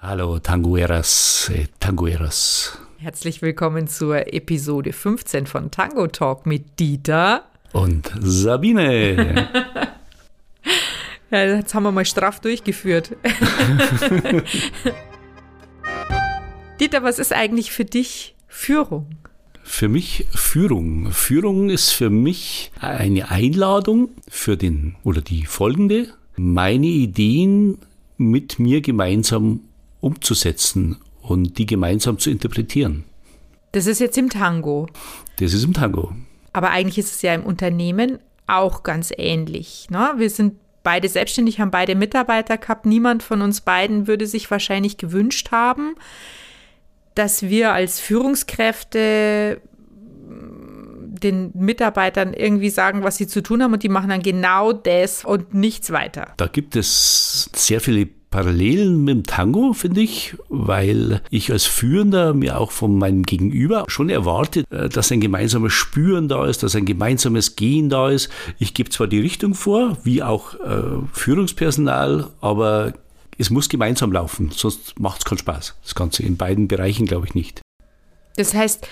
Hallo 0.00 0.38
Tangueras, 0.38 1.50
eh, 1.52 1.66
Tangueras. 1.80 2.78
Herzlich 2.98 3.42
willkommen 3.42 3.88
zur 3.88 4.32
Episode 4.32 4.92
15 4.92 5.46
von 5.46 5.72
Tango 5.72 6.06
Talk 6.06 6.46
mit 6.46 6.78
Dieter. 6.78 7.42
Und 7.72 8.12
Sabine. 8.20 9.48
ja, 11.32 11.44
jetzt 11.46 11.74
haben 11.74 11.82
wir 11.82 11.90
mal 11.90 12.04
straff 12.04 12.38
durchgeführt. 12.38 13.16
Dieter, 16.78 17.02
was 17.02 17.18
ist 17.18 17.32
eigentlich 17.32 17.72
für 17.72 17.84
dich 17.84 18.36
Führung? 18.46 19.16
Für 19.64 19.88
mich 19.88 20.28
Führung. 20.30 21.10
Führung 21.10 21.70
ist 21.70 21.90
für 21.90 22.08
mich 22.08 22.70
eine 22.80 23.32
Einladung 23.32 24.10
für 24.28 24.56
den 24.56 24.94
oder 25.02 25.22
die 25.22 25.44
folgende, 25.44 26.06
meine 26.36 26.86
Ideen 26.86 27.78
mit 28.16 28.60
mir 28.60 28.80
gemeinsam 28.80 29.62
umzusetzen 30.00 30.98
und 31.22 31.58
die 31.58 31.66
gemeinsam 31.66 32.18
zu 32.18 32.30
interpretieren. 32.30 33.04
Das 33.72 33.86
ist 33.86 34.00
jetzt 34.00 34.16
im 34.16 34.30
Tango. 34.30 34.88
Das 35.38 35.52
ist 35.52 35.64
im 35.64 35.74
Tango. 35.74 36.12
Aber 36.52 36.70
eigentlich 36.70 36.98
ist 36.98 37.14
es 37.14 37.22
ja 37.22 37.34
im 37.34 37.44
Unternehmen 37.44 38.18
auch 38.46 38.82
ganz 38.82 39.12
ähnlich. 39.16 39.88
Ne? 39.90 40.14
Wir 40.16 40.30
sind 40.30 40.54
beide 40.82 41.08
selbstständig, 41.08 41.60
haben 41.60 41.70
beide 41.70 41.94
Mitarbeiter 41.94 42.56
gehabt. 42.56 42.86
Niemand 42.86 43.22
von 43.22 43.42
uns 43.42 43.60
beiden 43.60 44.06
würde 44.06 44.26
sich 44.26 44.50
wahrscheinlich 44.50 44.96
gewünscht 44.96 45.50
haben, 45.50 45.94
dass 47.14 47.42
wir 47.42 47.72
als 47.72 48.00
Führungskräfte 48.00 49.60
den 51.22 51.50
Mitarbeitern 51.54 52.32
irgendwie 52.32 52.70
sagen, 52.70 53.02
was 53.02 53.16
sie 53.16 53.26
zu 53.26 53.42
tun 53.42 53.62
haben 53.62 53.72
und 53.72 53.82
die 53.82 53.88
machen 53.88 54.08
dann 54.08 54.22
genau 54.22 54.72
das 54.72 55.24
und 55.24 55.52
nichts 55.52 55.90
weiter. 55.90 56.32
Da 56.36 56.46
gibt 56.46 56.76
es 56.76 57.50
sehr 57.54 57.80
viele 57.80 58.08
Parallelen 58.30 59.04
mit 59.04 59.14
dem 59.14 59.24
Tango, 59.24 59.72
finde 59.72 60.00
ich, 60.02 60.36
weil 60.48 61.22
ich 61.30 61.50
als 61.50 61.64
Führender 61.64 62.34
mir 62.34 62.60
auch 62.60 62.72
von 62.72 62.98
meinem 62.98 63.22
Gegenüber 63.22 63.84
schon 63.88 64.10
erwarte, 64.10 64.64
äh, 64.70 64.88
dass 64.88 65.10
ein 65.10 65.20
gemeinsames 65.20 65.72
Spüren 65.72 66.28
da 66.28 66.46
ist, 66.46 66.62
dass 66.62 66.74
ein 66.74 66.84
gemeinsames 66.84 67.56
Gehen 67.56 67.88
da 67.88 68.10
ist. 68.10 68.30
Ich 68.58 68.74
gebe 68.74 68.90
zwar 68.90 69.06
die 69.06 69.20
Richtung 69.20 69.54
vor, 69.54 69.96
wie 70.04 70.22
auch 70.22 70.54
äh, 70.54 70.82
Führungspersonal, 71.12 72.28
aber 72.40 72.92
es 73.38 73.50
muss 73.50 73.68
gemeinsam 73.68 74.12
laufen, 74.12 74.50
sonst 74.50 74.98
macht 74.98 75.20
es 75.20 75.24
keinen 75.24 75.38
Spaß. 75.38 75.76
Das 75.82 75.94
Ganze 75.94 76.22
in 76.22 76.36
beiden 76.36 76.68
Bereichen, 76.68 77.06
glaube 77.06 77.26
ich, 77.26 77.34
nicht. 77.34 77.62
Das 78.36 78.52
heißt, 78.54 78.86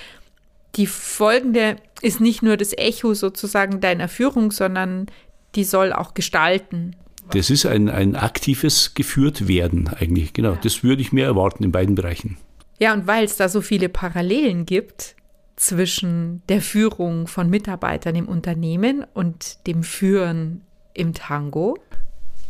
die 0.77 0.87
folgende 0.87 1.77
ist 2.01 2.21
nicht 2.21 2.43
nur 2.43 2.57
das 2.57 2.73
Echo 2.77 3.15
sozusagen 3.15 3.81
deiner 3.81 4.09
Führung, 4.09 4.51
sondern 4.51 5.07
die 5.55 5.65
soll 5.65 5.93
auch 5.93 6.15
gestalten. 6.15 6.95
Das 7.31 7.51
ist 7.51 7.67
ein, 7.67 7.89
ein 7.89 8.17
aktives 8.17 8.95
geführt 8.95 9.49
werden 9.49 9.89
eigentlich. 9.89 10.33
Genau, 10.33 10.53
ja. 10.53 10.59
das 10.63 10.83
würde 10.83 11.03
ich 11.03 11.13
mir 11.13 11.25
erwarten 11.25 11.65
in 11.65 11.73
beiden 11.73 11.95
Bereichen. 11.95 12.37
Ja, 12.79 12.93
und 12.93 13.07
weil 13.07 13.25
es 13.25 13.37
da 13.37 13.49
so 13.49 13.61
viele 13.61 13.89
Parallelen 13.89 14.67
gibt 14.67 15.17
zwischen 15.57 16.43
der 16.49 16.61
Führung 16.61 17.27
von 17.27 17.49
Mitarbeitern 17.49 18.15
im 18.15 18.29
Unternehmen 18.29 19.05
und 19.15 19.67
dem 19.67 19.83
Führen 19.83 20.63
im 20.93 21.15
Tango. 21.15 21.79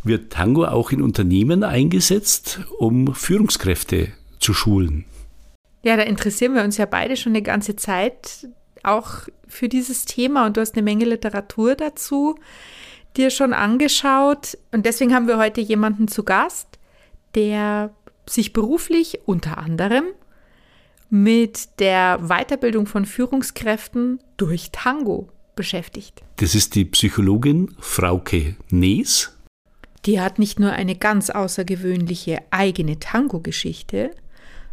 Wird 0.03 0.33
Tango 0.33 0.65
auch 0.65 0.91
in 0.91 1.01
Unternehmen 1.01 1.63
eingesetzt, 1.63 2.61
um 2.77 3.13
Führungskräfte 3.13 4.09
zu 4.39 4.53
schulen? 4.53 5.05
Ja, 5.83 5.95
da 5.95 6.03
interessieren 6.03 6.53
wir 6.53 6.63
uns 6.63 6.77
ja 6.77 6.85
beide 6.85 7.15
schon 7.15 7.31
eine 7.31 7.41
ganze 7.41 7.75
Zeit 7.75 8.47
auch 8.83 9.27
für 9.47 9.69
dieses 9.69 10.05
Thema 10.05 10.45
und 10.45 10.57
du 10.57 10.61
hast 10.61 10.75
eine 10.75 10.83
Menge 10.83 11.05
Literatur 11.05 11.75
dazu 11.75 12.35
dir 13.17 13.29
schon 13.29 13.53
angeschaut. 13.53 14.57
Und 14.71 14.85
deswegen 14.85 15.13
haben 15.13 15.27
wir 15.27 15.37
heute 15.37 15.61
jemanden 15.61 16.07
zu 16.07 16.23
Gast, 16.23 16.67
der 17.35 17.91
sich 18.27 18.53
beruflich 18.53 19.19
unter 19.25 19.57
anderem 19.57 20.05
mit 21.09 21.79
der 21.79 22.19
Weiterbildung 22.19 22.85
von 22.85 23.05
Führungskräften 23.05 24.19
durch 24.35 24.71
Tango 24.71 25.29
beschäftigt. 25.55 26.21
Das 26.37 26.53
ist 26.53 26.75
die 26.75 26.85
Psychologin 26.85 27.75
Frauke 27.79 28.55
Nees. 28.69 29.33
Die 30.05 30.21
hat 30.21 30.39
nicht 30.39 30.59
nur 30.59 30.71
eine 30.71 30.95
ganz 30.95 31.29
außergewöhnliche 31.29 32.39
eigene 32.51 32.99
Tango-Geschichte, 32.99 34.11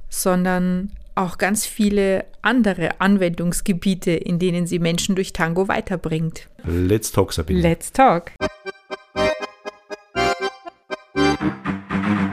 sondern 0.09 0.93
auch 1.15 1.39
ganz 1.39 1.67
viele 1.67 2.27
andere 2.43 3.01
Anwendungsgebiete, 3.01 4.11
in 4.11 4.39
denen 4.39 4.67
sie 4.67 4.79
Menschen 4.79 5.15
durch 5.15 5.33
Tango 5.33 5.69
weiterbringt. 5.69 6.49
Let's 6.65 7.13
talk, 7.13 7.33
Sabine. 7.33 7.61
Let's 7.61 7.93
talk. 7.93 8.33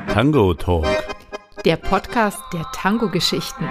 Tango 0.07 0.53
Talk. 0.53 0.85
Der 1.63 1.77
Podcast 1.77 2.39
der 2.53 2.65
Tango-Geschichten. 2.73 3.65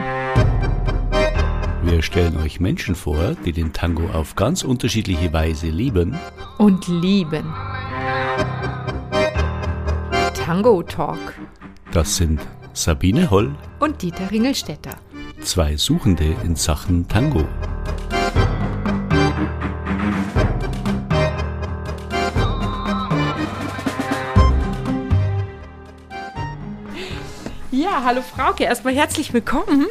Wir 1.82 2.03
stellen 2.03 2.37
euch 2.38 2.60
Menschen 2.60 2.94
vor, 2.94 3.34
die 3.44 3.53
den 3.53 3.72
Tango 3.72 4.09
auf 4.10 4.37
ganz 4.37 4.62
unterschiedliche 4.62 5.32
Weise 5.32 5.69
lieben 5.69 6.19
und 6.59 6.87
lieben. 6.88 7.53
Tango 10.34 10.82
Talk. 10.82 11.34
Das 11.92 12.16
sind 12.16 12.41
Sabine 12.72 13.31
Holl 13.31 13.54
und 13.81 14.00
Dieter 14.00 14.31
Ringelstetter. 14.31 14.92
Zwei 15.42 15.76
Suchende 15.76 16.36
in 16.44 16.54
Sachen 16.54 17.08
Tango. 17.08 17.44
Ja, 27.72 28.03
hallo 28.04 28.22
Frauke, 28.22 28.64
erstmal 28.64 28.94
herzlich 28.94 29.32
willkommen. 29.32 29.86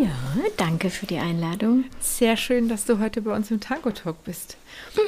Ja, 0.00 0.10
danke 0.56 0.90
für 0.90 1.06
die 1.06 1.18
Einladung. 1.18 1.84
Sehr 2.00 2.36
schön, 2.36 2.68
dass 2.68 2.84
du 2.84 2.98
heute 2.98 3.22
bei 3.22 3.34
uns 3.34 3.50
im 3.50 3.60
Tango 3.60 3.90
Talk 3.90 4.24
bist. 4.24 4.56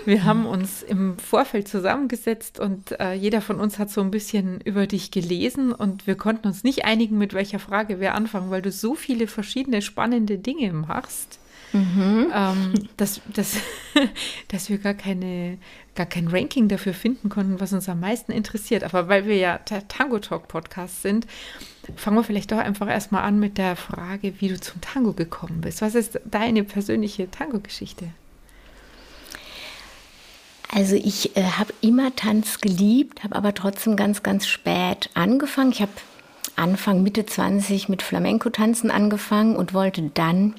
Wir 0.05 0.25
haben 0.25 0.47
uns 0.47 0.83
im 0.83 1.19
Vorfeld 1.19 1.67
zusammengesetzt 1.67 2.61
und 2.61 2.99
äh, 3.01 3.15
jeder 3.15 3.41
von 3.41 3.59
uns 3.59 3.79
hat 3.79 3.91
so 3.91 4.01
ein 4.01 4.11
bisschen 4.11 4.61
über 4.61 4.87
dich 4.87 5.11
gelesen 5.11 5.73
und 5.73 6.07
wir 6.07 6.15
konnten 6.15 6.47
uns 6.47 6.63
nicht 6.63 6.85
einigen, 6.85 7.19
mit 7.19 7.35
welcher 7.35 7.59
Frage 7.59 8.01
wir 8.01 8.15
anfangen, 8.15 8.51
weil 8.51 8.63
du 8.63 8.71
so 8.71 8.95
viele 8.95 9.27
verschiedene 9.27 9.83
spannende 9.83 10.39
Dinge 10.39 10.73
machst. 10.73 11.41
Mhm. 11.73 12.33
Ähm, 12.33 12.75
dass, 12.97 13.21
dass, 13.33 13.57
dass 14.49 14.71
wir 14.71 14.79
gar, 14.79 14.95
keine, 14.95 15.59
gar 15.95 16.07
kein 16.07 16.29
Ranking 16.29 16.69
dafür 16.69 16.95
finden 16.95 17.29
konnten, 17.29 17.61
was 17.61 17.73
uns 17.73 17.89
am 17.89 18.01
meisten 18.01 18.33
interessiert. 18.33 18.85
Aber 18.85 19.09
weil 19.09 19.27
wir 19.27 19.37
ja 19.37 19.59
Tango 19.59 20.19
Talk 20.21 20.49
Podcast 20.49 21.03
sind, 21.03 21.27
fangen 21.95 22.17
wir 22.17 22.25
vielleicht 22.25 22.53
doch 22.53 22.59
einfach 22.59 22.89
erstmal 22.89 23.23
an 23.23 23.39
mit 23.39 23.59
der 23.59 23.77
Frage, 23.77 24.35
wie 24.41 24.49
du 24.49 24.61
zum 24.61 24.81
Tango 24.81 25.13
gekommen 25.13 25.61
bist. 25.61 25.83
Was 25.83 25.95
ist 25.95 26.21
deine 26.25 26.65
persönliche 26.65 27.31
Tango-Geschichte? 27.31 28.09
Also 30.75 30.97
ich 30.97 31.37
äh, 31.37 31.43
habe 31.43 31.73
immer 31.81 32.15
Tanz 32.17 32.61
geliebt, 32.61 33.23
habe 33.23 33.37
aber 33.37 33.55
trotzdem 33.55 33.97
ganz, 33.97 34.23
ganz 34.23 34.47
spät 34.47 35.11
angefangen. 35.15 35.71
Ich 35.71 35.81
habe 35.81 35.93
Anfang, 36.57 37.03
Mitte 37.03 37.25
20 37.25 37.89
mit 37.89 38.03
Flamenco-Tanzen 38.03 38.91
angefangen 38.91 39.57
und 39.57 39.75
wollte 39.75 40.11
dann 40.15 40.55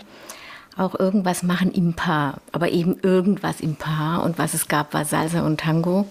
auch 0.78 0.98
irgendwas 0.98 1.44
machen 1.44 1.72
im 1.72 1.94
Paar, 1.94 2.40
aber 2.52 2.70
eben 2.70 2.98
irgendwas 3.02 3.62
im 3.62 3.76
Paar. 3.76 4.24
Und 4.24 4.38
was 4.38 4.54
es 4.54 4.68
gab, 4.68 4.94
war 4.94 5.06
Salsa 5.06 5.42
und 5.42 5.60
Tango 5.60 6.08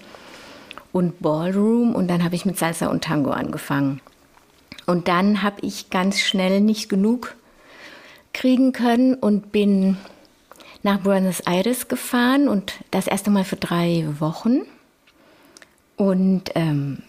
und 0.93 1.21
Ballroom. 1.21 1.94
Und 1.94 2.09
dann 2.09 2.25
habe 2.25 2.34
ich 2.34 2.44
mit 2.44 2.59
Salsa 2.59 2.88
und 2.88 3.04
Tango 3.04 3.31
angefangen. 3.31 4.00
Und 4.86 5.08
dann 5.08 5.42
habe 5.42 5.60
ich 5.62 5.91
ganz 5.91 6.20
schnell 6.20 6.60
nicht 6.60 6.88
genug 6.88 7.34
kriegen 8.32 8.72
können 8.72 9.14
und 9.14 9.50
bin 9.50 9.97
nach 10.82 10.98
Buenos 11.00 11.41
Aires 11.41 11.88
gefahren 11.88 12.48
und 12.48 12.74
das 12.91 13.06
erste 13.06 13.30
Mal 13.30 13.44
für 13.44 13.56
drei 13.56 14.06
Wochen. 14.19 14.60
Und 15.97 16.50
ähm, 16.54 17.02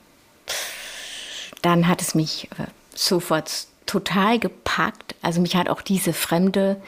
dann 1.62 1.88
hat 1.88 2.02
es 2.02 2.16
mich 2.16 2.50
äh, 2.58 2.66
sofort 2.96 3.68
total 3.86 4.40
gepackt. 4.40 5.16
Also 5.22 5.42
mich 5.42 5.56
hat 5.56 5.70
auch 5.70 5.82
diese 5.82 6.14
fremde 6.14 6.82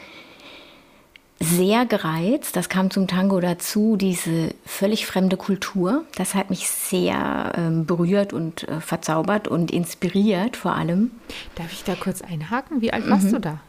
sehr 1.42 1.86
gereizt. 1.86 2.54
Das 2.54 2.68
kam 2.68 2.90
zum 2.90 3.08
Tango 3.08 3.40
dazu, 3.40 3.96
diese 3.96 4.54
völlig 4.66 5.06
fremde 5.06 5.38
Kultur. 5.38 6.04
Das 6.14 6.34
hat 6.34 6.50
mich 6.50 6.68
sehr 6.68 7.52
ähm, 7.56 7.86
berührt 7.86 8.32
und 8.32 8.68
äh, 8.68 8.80
verzaubert 8.80 9.48
und 9.48 9.70
inspiriert 9.70 10.56
vor 10.56 10.74
allem. 10.76 11.10
Darf 11.54 11.72
ich 11.72 11.82
da 11.82 11.94
kurz 11.94 12.20
einhaken? 12.20 12.82
Wie 12.82 12.92
alt 12.92 13.08
warst 13.08 13.26
mhm. 13.26 13.32
du 13.32 13.40
da? 13.40 13.60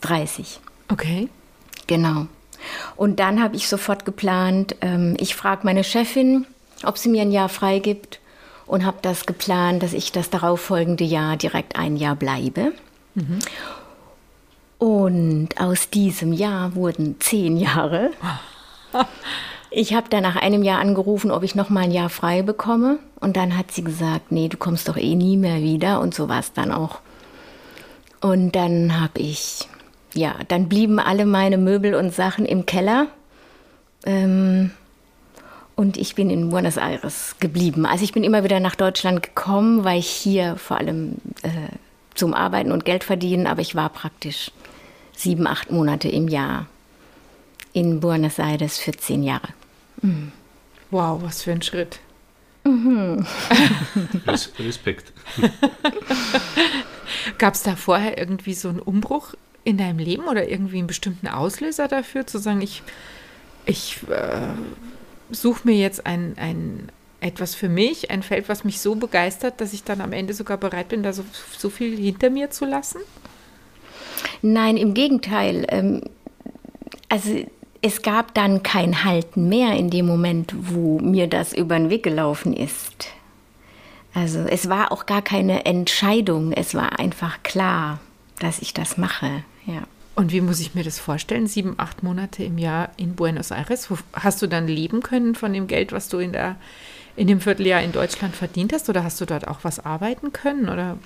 30. 0.00 0.60
Okay. 0.88 1.28
Genau. 1.86 2.26
Und 2.96 3.20
dann 3.20 3.42
habe 3.42 3.56
ich 3.56 3.68
sofort 3.68 4.04
geplant, 4.04 4.76
ähm, 4.80 5.16
ich 5.18 5.34
frage 5.34 5.62
meine 5.64 5.84
Chefin, 5.84 6.46
ob 6.84 6.96
sie 6.96 7.08
mir 7.08 7.22
ein 7.22 7.32
Jahr 7.32 7.48
frei 7.48 7.78
gibt 7.78 8.20
und 8.66 8.86
habe 8.86 8.98
das 9.02 9.26
geplant, 9.26 9.82
dass 9.82 9.92
ich 9.92 10.12
das 10.12 10.30
darauffolgende 10.30 11.04
Jahr 11.04 11.36
direkt 11.36 11.76
ein 11.76 11.96
Jahr 11.96 12.16
bleibe. 12.16 12.72
Mhm. 13.14 13.40
Und 14.82 15.60
aus 15.60 15.90
diesem 15.90 16.32
Jahr 16.32 16.74
wurden 16.74 17.20
zehn 17.20 17.56
Jahre. 17.56 18.10
Ich 19.74 19.94
habe 19.94 20.10
dann 20.10 20.22
nach 20.22 20.36
einem 20.36 20.62
Jahr 20.62 20.80
angerufen, 20.80 21.30
ob 21.30 21.42
ich 21.44 21.54
noch 21.54 21.70
mal 21.70 21.84
ein 21.84 21.92
Jahr 21.92 22.10
frei 22.10 22.42
bekomme. 22.42 22.98
Und 23.20 23.38
dann 23.38 23.56
hat 23.56 23.72
sie 23.72 23.82
gesagt, 23.82 24.30
nee, 24.30 24.48
du 24.48 24.58
kommst 24.58 24.86
doch 24.86 24.98
eh 24.98 25.14
nie 25.14 25.38
mehr 25.38 25.62
wieder. 25.62 26.02
Und 26.02 26.14
so 26.14 26.28
war 26.28 26.40
es 26.40 26.52
dann 26.52 26.70
auch 26.70 27.00
Und 28.20 28.52
dann 28.52 29.00
habe 29.00 29.18
ich, 29.18 29.66
ja, 30.12 30.34
dann 30.48 30.68
blieben 30.68 30.98
alle 30.98 31.24
meine 31.24 31.56
Möbel 31.56 31.94
und 31.94 32.12
Sachen 32.12 32.44
im 32.44 32.66
Keller. 32.66 33.06
Ähm, 34.04 34.72
und 35.74 35.96
ich 35.96 36.14
bin 36.14 36.28
in 36.28 36.50
Buenos 36.50 36.76
Aires 36.76 37.36
geblieben. 37.40 37.86
Also 37.86 38.04
ich 38.04 38.12
bin 38.12 38.24
immer 38.24 38.44
wieder 38.44 38.60
nach 38.60 38.74
Deutschland 38.74 39.22
gekommen, 39.22 39.84
weil 39.84 40.00
ich 40.00 40.08
hier 40.08 40.56
vor 40.56 40.76
allem 40.76 41.14
äh, 41.40 41.48
zum 42.14 42.34
Arbeiten 42.34 42.72
und 42.72 42.84
Geld 42.84 43.04
verdienen, 43.04 43.46
aber 43.46 43.62
ich 43.62 43.74
war 43.74 43.88
praktisch 43.88 44.50
sieben, 45.22 45.46
acht 45.46 45.70
Monate 45.70 46.08
im 46.08 46.28
Jahr 46.28 46.66
in 47.72 48.00
Buenos 48.00 48.38
Aires 48.38 48.78
für 48.78 48.92
zehn 48.92 49.22
Jahre. 49.22 49.48
Mhm. 50.02 50.32
Wow, 50.90 51.22
was 51.22 51.42
für 51.42 51.52
ein 51.52 51.62
Schritt. 51.62 52.00
Mhm. 52.64 53.26
Respekt. 54.58 55.12
Gab 57.38 57.54
es 57.54 57.62
da 57.62 57.76
vorher 57.76 58.18
irgendwie 58.18 58.54
so 58.54 58.68
einen 58.68 58.78
Umbruch 58.78 59.34
in 59.64 59.78
deinem 59.78 59.98
Leben 59.98 60.24
oder 60.24 60.48
irgendwie 60.48 60.78
einen 60.78 60.86
bestimmten 60.86 61.28
Auslöser 61.28 61.88
dafür, 61.88 62.26
zu 62.26 62.38
sagen, 62.38 62.60
ich, 62.60 62.82
ich 63.64 63.98
äh, 64.08 64.48
suche 65.30 65.66
mir 65.66 65.76
jetzt 65.76 66.04
ein, 66.06 66.34
ein, 66.36 66.90
etwas 67.20 67.54
für 67.54 67.68
mich, 67.68 68.10
ein 68.10 68.22
Feld, 68.22 68.48
was 68.48 68.64
mich 68.64 68.80
so 68.80 68.96
begeistert, 68.96 69.60
dass 69.60 69.72
ich 69.72 69.84
dann 69.84 70.00
am 70.00 70.12
Ende 70.12 70.34
sogar 70.34 70.56
bereit 70.56 70.88
bin, 70.88 71.02
da 71.02 71.12
so, 71.12 71.24
so 71.56 71.70
viel 71.70 71.96
hinter 71.96 72.30
mir 72.30 72.50
zu 72.50 72.64
lassen? 72.64 72.98
Nein, 74.42 74.76
im 74.76 74.94
Gegenteil. 74.94 75.66
Ähm, 75.68 76.02
also 77.08 77.44
es 77.82 78.02
gab 78.02 78.32
dann 78.34 78.62
kein 78.62 79.04
Halten 79.04 79.48
mehr 79.48 79.76
in 79.76 79.90
dem 79.90 80.06
Moment, 80.06 80.54
wo 80.56 80.98
mir 81.00 81.26
das 81.26 81.52
über 81.52 81.76
den 81.76 81.90
Weg 81.90 82.04
gelaufen 82.04 82.52
ist. 82.54 83.08
Also 84.14 84.40
es 84.40 84.68
war 84.68 84.92
auch 84.92 85.06
gar 85.06 85.22
keine 85.22 85.64
Entscheidung, 85.64 86.52
es 86.52 86.74
war 86.74 86.98
einfach 86.98 87.42
klar, 87.42 87.98
dass 88.38 88.60
ich 88.60 88.72
das 88.72 88.98
mache. 88.98 89.42
Ja. 89.66 89.82
Und 90.14 90.32
wie 90.32 90.42
muss 90.42 90.60
ich 90.60 90.74
mir 90.74 90.84
das 90.84 90.98
vorstellen? 90.98 91.46
Sieben, 91.46 91.74
acht 91.78 92.02
Monate 92.02 92.44
im 92.44 92.58
Jahr 92.58 92.90
in 92.98 93.14
Buenos 93.14 93.50
Aires. 93.50 93.88
Hast 94.12 94.42
du 94.42 94.46
dann 94.46 94.68
leben 94.68 95.02
können 95.02 95.34
von 95.34 95.52
dem 95.52 95.66
Geld, 95.66 95.92
was 95.92 96.08
du 96.08 96.18
in, 96.18 96.32
der, 96.32 96.56
in 97.16 97.26
dem 97.26 97.40
Vierteljahr 97.40 97.82
in 97.82 97.92
Deutschland 97.92 98.36
verdient 98.36 98.74
hast? 98.74 98.90
Oder 98.90 99.04
hast 99.04 99.20
du 99.20 99.24
dort 99.24 99.48
auch 99.48 99.60
was 99.62 99.80
arbeiten 99.80 100.32
können? 100.32 100.68
Oder 100.68 100.98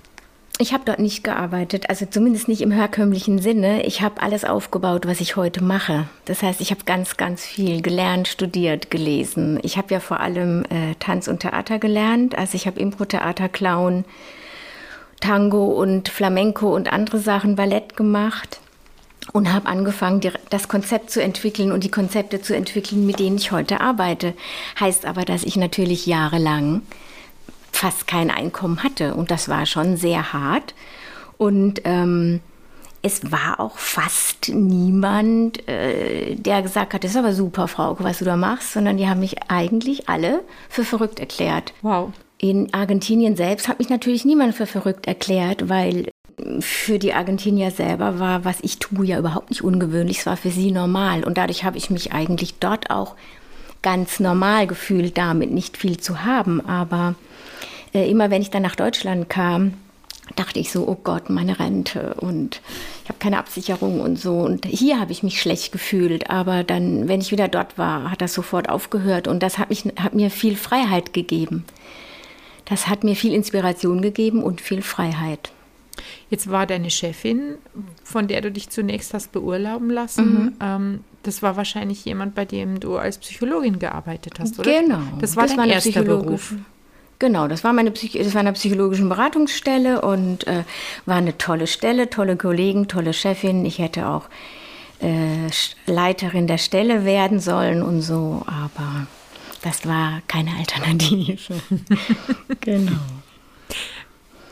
ich 0.58 0.72
habe 0.72 0.84
dort 0.86 0.98
nicht 0.98 1.22
gearbeitet, 1.22 1.90
also 1.90 2.06
zumindest 2.06 2.48
nicht 2.48 2.62
im 2.62 2.70
herkömmlichen 2.70 3.38
Sinne. 3.38 3.84
Ich 3.84 4.00
habe 4.00 4.22
alles 4.22 4.44
aufgebaut, 4.44 5.06
was 5.06 5.20
ich 5.20 5.36
heute 5.36 5.62
mache. 5.62 6.08
Das 6.24 6.42
heißt, 6.42 6.62
ich 6.62 6.70
habe 6.70 6.84
ganz, 6.86 7.18
ganz 7.18 7.44
viel 7.44 7.82
gelernt, 7.82 8.26
studiert, 8.26 8.90
gelesen. 8.90 9.58
Ich 9.62 9.76
habe 9.76 9.92
ja 9.92 10.00
vor 10.00 10.20
allem 10.20 10.64
äh, 10.64 10.94
Tanz 10.98 11.28
und 11.28 11.40
Theater 11.40 11.78
gelernt. 11.78 12.38
Also 12.38 12.54
ich 12.54 12.66
habe 12.66 12.80
Impro-Theater, 12.80 13.50
Clown, 13.50 14.06
Tango 15.20 15.66
und 15.66 16.08
Flamenco 16.08 16.74
und 16.74 16.90
andere 16.90 17.18
Sachen, 17.18 17.56
Ballett 17.56 17.96
gemacht 17.96 18.60
und 19.32 19.52
habe 19.52 19.68
angefangen, 19.68 20.22
das 20.48 20.68
Konzept 20.68 21.10
zu 21.10 21.22
entwickeln 21.22 21.70
und 21.70 21.84
die 21.84 21.90
Konzepte 21.90 22.40
zu 22.40 22.56
entwickeln, 22.56 23.04
mit 23.04 23.18
denen 23.18 23.36
ich 23.36 23.52
heute 23.52 23.80
arbeite. 23.80 24.32
Heißt 24.80 25.04
aber, 25.04 25.24
dass 25.24 25.42
ich 25.42 25.56
natürlich 25.56 26.06
jahrelang 26.06 26.82
fast 27.76 28.06
kein 28.06 28.30
Einkommen 28.30 28.82
hatte. 28.82 29.14
Und 29.14 29.30
das 29.30 29.48
war 29.48 29.66
schon 29.66 29.96
sehr 29.96 30.32
hart. 30.32 30.74
Und 31.38 31.82
ähm, 31.84 32.40
es 33.02 33.30
war 33.30 33.60
auch 33.60 33.78
fast 33.78 34.48
niemand, 34.48 35.68
äh, 35.68 36.34
der 36.34 36.62
gesagt 36.62 36.94
hat, 36.94 37.04
das 37.04 37.12
ist 37.12 37.16
aber 37.16 37.32
super, 37.32 37.68
Frau, 37.68 37.96
was 38.00 38.18
du 38.18 38.24
da 38.24 38.36
machst, 38.36 38.72
sondern 38.72 38.96
die 38.96 39.08
haben 39.08 39.20
mich 39.20 39.36
eigentlich 39.48 40.08
alle 40.08 40.40
für 40.68 40.84
verrückt 40.84 41.20
erklärt. 41.20 41.72
Wow. 41.82 42.12
In 42.38 42.72
Argentinien 42.74 43.36
selbst 43.36 43.68
hat 43.68 43.78
mich 43.78 43.88
natürlich 43.88 44.24
niemand 44.24 44.54
für 44.54 44.66
verrückt 44.66 45.06
erklärt, 45.06 45.68
weil 45.68 46.10
für 46.60 46.98
die 46.98 47.14
Argentinier 47.14 47.70
selber 47.70 48.18
war, 48.18 48.44
was 48.44 48.58
ich 48.60 48.78
tue, 48.78 49.06
ja 49.06 49.18
überhaupt 49.18 49.50
nicht 49.50 49.62
ungewöhnlich. 49.62 50.18
Es 50.18 50.26
war 50.26 50.36
für 50.36 50.50
sie 50.50 50.70
normal. 50.70 51.24
Und 51.24 51.38
dadurch 51.38 51.64
habe 51.64 51.78
ich 51.78 51.88
mich 51.88 52.12
eigentlich 52.12 52.58
dort 52.58 52.90
auch 52.90 53.14
ganz 53.82 54.20
normal 54.20 54.66
gefühlt, 54.66 55.16
damit 55.16 55.50
nicht 55.50 55.76
viel 55.76 55.96
zu 55.98 56.24
haben. 56.24 56.60
Aber 56.66 57.14
äh, 57.96 58.08
immer 58.08 58.30
wenn 58.30 58.42
ich 58.42 58.50
dann 58.50 58.62
nach 58.62 58.76
Deutschland 58.76 59.28
kam, 59.28 59.74
dachte 60.34 60.58
ich 60.58 60.72
so, 60.72 60.86
oh 60.88 60.98
Gott, 61.02 61.30
meine 61.30 61.58
Rente 61.58 62.14
und 62.14 62.60
ich 63.04 63.08
habe 63.08 63.18
keine 63.18 63.38
Absicherung 63.38 64.00
und 64.00 64.18
so. 64.18 64.38
Und 64.38 64.66
hier 64.66 64.98
habe 65.00 65.12
ich 65.12 65.22
mich 65.22 65.40
schlecht 65.40 65.72
gefühlt, 65.72 66.28
aber 66.30 66.64
dann, 66.64 67.08
wenn 67.08 67.20
ich 67.20 67.30
wieder 67.30 67.48
dort 67.48 67.78
war, 67.78 68.10
hat 68.10 68.20
das 68.20 68.34
sofort 68.34 68.68
aufgehört 68.68 69.28
und 69.28 69.42
das 69.42 69.58
hat, 69.58 69.70
mich, 69.70 69.84
hat 70.00 70.14
mir 70.14 70.30
viel 70.30 70.56
Freiheit 70.56 71.12
gegeben. 71.12 71.64
Das 72.64 72.88
hat 72.88 73.04
mir 73.04 73.14
viel 73.14 73.32
Inspiration 73.32 74.02
gegeben 74.02 74.42
und 74.42 74.60
viel 74.60 74.82
Freiheit. 74.82 75.52
Jetzt 76.28 76.50
war 76.50 76.66
deine 76.66 76.90
Chefin, 76.90 77.54
von 78.02 78.26
der 78.26 78.40
du 78.40 78.50
dich 78.50 78.68
zunächst 78.70 79.14
hast 79.14 79.30
beurlauben 79.30 79.90
lassen, 79.90 80.32
mhm. 80.32 80.52
ähm, 80.60 81.04
das 81.22 81.42
war 81.42 81.56
wahrscheinlich 81.56 82.04
jemand, 82.04 82.34
bei 82.34 82.44
dem 82.44 82.78
du 82.78 82.96
als 82.96 83.18
Psychologin 83.18 83.78
gearbeitet 83.78 84.34
hast, 84.38 84.58
oder? 84.58 84.80
Genau. 84.80 85.00
Das 85.20 85.36
war 85.36 85.44
das 85.44 85.56
dein 85.56 85.68
war 85.68 85.74
erster 85.74 86.02
Beruf. 86.02 86.54
Genau, 87.18 87.48
das 87.48 87.64
war 87.64 87.72
meine 87.72 87.90
Psych 87.92 88.12
das 88.12 88.34
war 88.34 88.40
eine 88.40 88.52
psychologischen 88.52 89.08
Beratungsstelle 89.08 90.02
und 90.02 90.46
äh, 90.46 90.64
war 91.06 91.16
eine 91.16 91.38
tolle 91.38 91.66
Stelle, 91.66 92.10
tolle 92.10 92.36
Kollegen, 92.36 92.88
tolle 92.88 93.14
Chefin. 93.14 93.64
Ich 93.64 93.78
hätte 93.78 94.06
auch 94.06 94.28
äh, 95.00 95.48
Leiterin 95.86 96.46
der 96.46 96.58
Stelle 96.58 97.04
werden 97.04 97.40
sollen 97.40 97.82
und 97.82 98.02
so, 98.02 98.42
aber 98.46 99.06
das 99.62 99.86
war 99.86 100.20
keine 100.28 100.50
Alternative. 100.58 101.38
genau. 102.60 102.92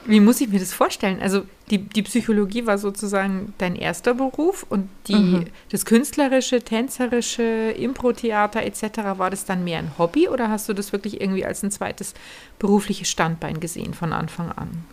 Wie 0.07 0.21
muss 0.21 0.41
ich 0.41 0.49
mir 0.49 0.59
das 0.59 0.75
vorstellen? 0.75 1.21
Also 1.23 1.43
die, 1.71 1.79
die 1.79 2.03
Psychologie 2.03 2.67
war 2.67 2.77
sozusagen 2.77 3.55
dein 3.59 3.75
erster 3.75 4.13
Beruf 4.13 4.67
und 4.69 4.89
die, 5.07 5.15
mhm. 5.15 5.45
das 5.71 5.87
künstlerische, 5.87 6.61
tänzerische, 6.61 7.43
Impro-Theater 7.43 8.63
etc., 8.63 8.83
war 9.17 9.31
das 9.31 9.47
dann 9.47 9.65
mehr 9.65 9.79
ein 9.79 9.93
Hobby 9.97 10.29
oder 10.29 10.51
hast 10.51 10.69
du 10.69 10.75
das 10.75 10.93
wirklich 10.93 11.21
irgendwie 11.21 11.45
als 11.45 11.63
ein 11.63 11.71
zweites 11.71 12.13
berufliches 12.59 13.09
Standbein 13.09 13.61
gesehen 13.61 13.95
von 13.95 14.13
Anfang 14.13 14.53
an? 14.53 14.85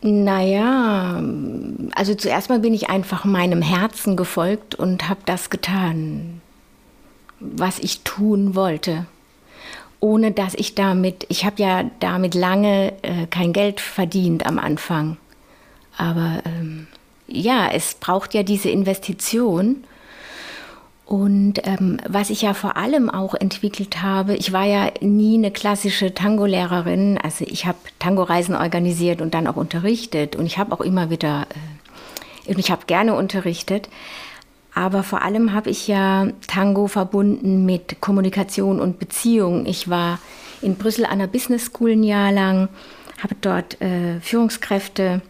Naja, 0.00 1.22
also 1.94 2.14
zuerst 2.14 2.48
mal 2.48 2.60
bin 2.60 2.74
ich 2.74 2.88
einfach 2.88 3.24
meinem 3.24 3.62
Herzen 3.62 4.16
gefolgt 4.16 4.74
und 4.74 5.08
habe 5.08 5.20
das 5.24 5.50
getan, 5.50 6.40
was 7.40 7.78
ich 7.78 8.00
tun 8.00 8.54
wollte 8.54 9.06
ohne 10.00 10.32
dass 10.32 10.54
ich 10.54 10.74
damit, 10.74 11.26
ich 11.28 11.44
habe 11.44 11.60
ja 11.62 11.90
damit 12.00 12.34
lange 12.34 12.92
äh, 13.02 13.26
kein 13.30 13.52
Geld 13.52 13.80
verdient 13.80 14.46
am 14.46 14.58
Anfang. 14.58 15.16
Aber 15.96 16.40
ähm, 16.44 16.86
ja, 17.26 17.68
es 17.68 17.94
braucht 17.94 18.34
ja 18.34 18.42
diese 18.42 18.70
Investition. 18.70 19.84
Und 21.04 21.66
ähm, 21.66 21.98
was 22.06 22.30
ich 22.30 22.42
ja 22.42 22.52
vor 22.52 22.76
allem 22.76 23.08
auch 23.08 23.34
entwickelt 23.34 24.02
habe, 24.02 24.36
ich 24.36 24.52
war 24.52 24.64
ja 24.64 24.90
nie 25.00 25.38
eine 25.38 25.50
klassische 25.50 26.14
Tango-Lehrerin. 26.14 27.18
Also 27.18 27.44
ich 27.48 27.66
habe 27.66 27.78
Tango-Reisen 27.98 28.54
organisiert 28.54 29.20
und 29.20 29.34
dann 29.34 29.46
auch 29.46 29.56
unterrichtet. 29.56 30.36
Und 30.36 30.46
ich 30.46 30.58
habe 30.58 30.72
auch 30.72 30.80
immer 30.80 31.10
wieder, 31.10 31.46
äh, 32.46 32.54
ich 32.56 32.70
habe 32.70 32.86
gerne 32.86 33.14
unterrichtet. 33.14 33.88
Aber 34.78 35.02
vor 35.02 35.22
allem 35.22 35.52
habe 35.52 35.70
ich 35.70 35.88
ja 35.88 36.28
Tango 36.46 36.86
verbunden 36.86 37.66
mit 37.66 38.00
Kommunikation 38.00 38.78
und 38.78 39.00
Beziehung. 39.00 39.66
Ich 39.66 39.90
war 39.90 40.20
in 40.62 40.76
Brüssel 40.76 41.04
an 41.04 41.18
der 41.18 41.26
Business 41.26 41.64
School 41.64 41.90
ein 41.90 42.04
Jahr 42.04 42.30
lang, 42.30 42.68
habe 43.20 43.34
dort 43.40 43.80
äh, 43.80 44.20
Führungskräfte, 44.20 45.20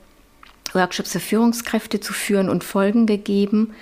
Workshops 0.75 1.13
für 1.13 1.21
Führungskräfte 1.21 1.99
zu 1.99 2.13
führen 2.13 2.51
und 2.51 2.63
Folgen 2.63 3.07
gegeben 3.07 3.73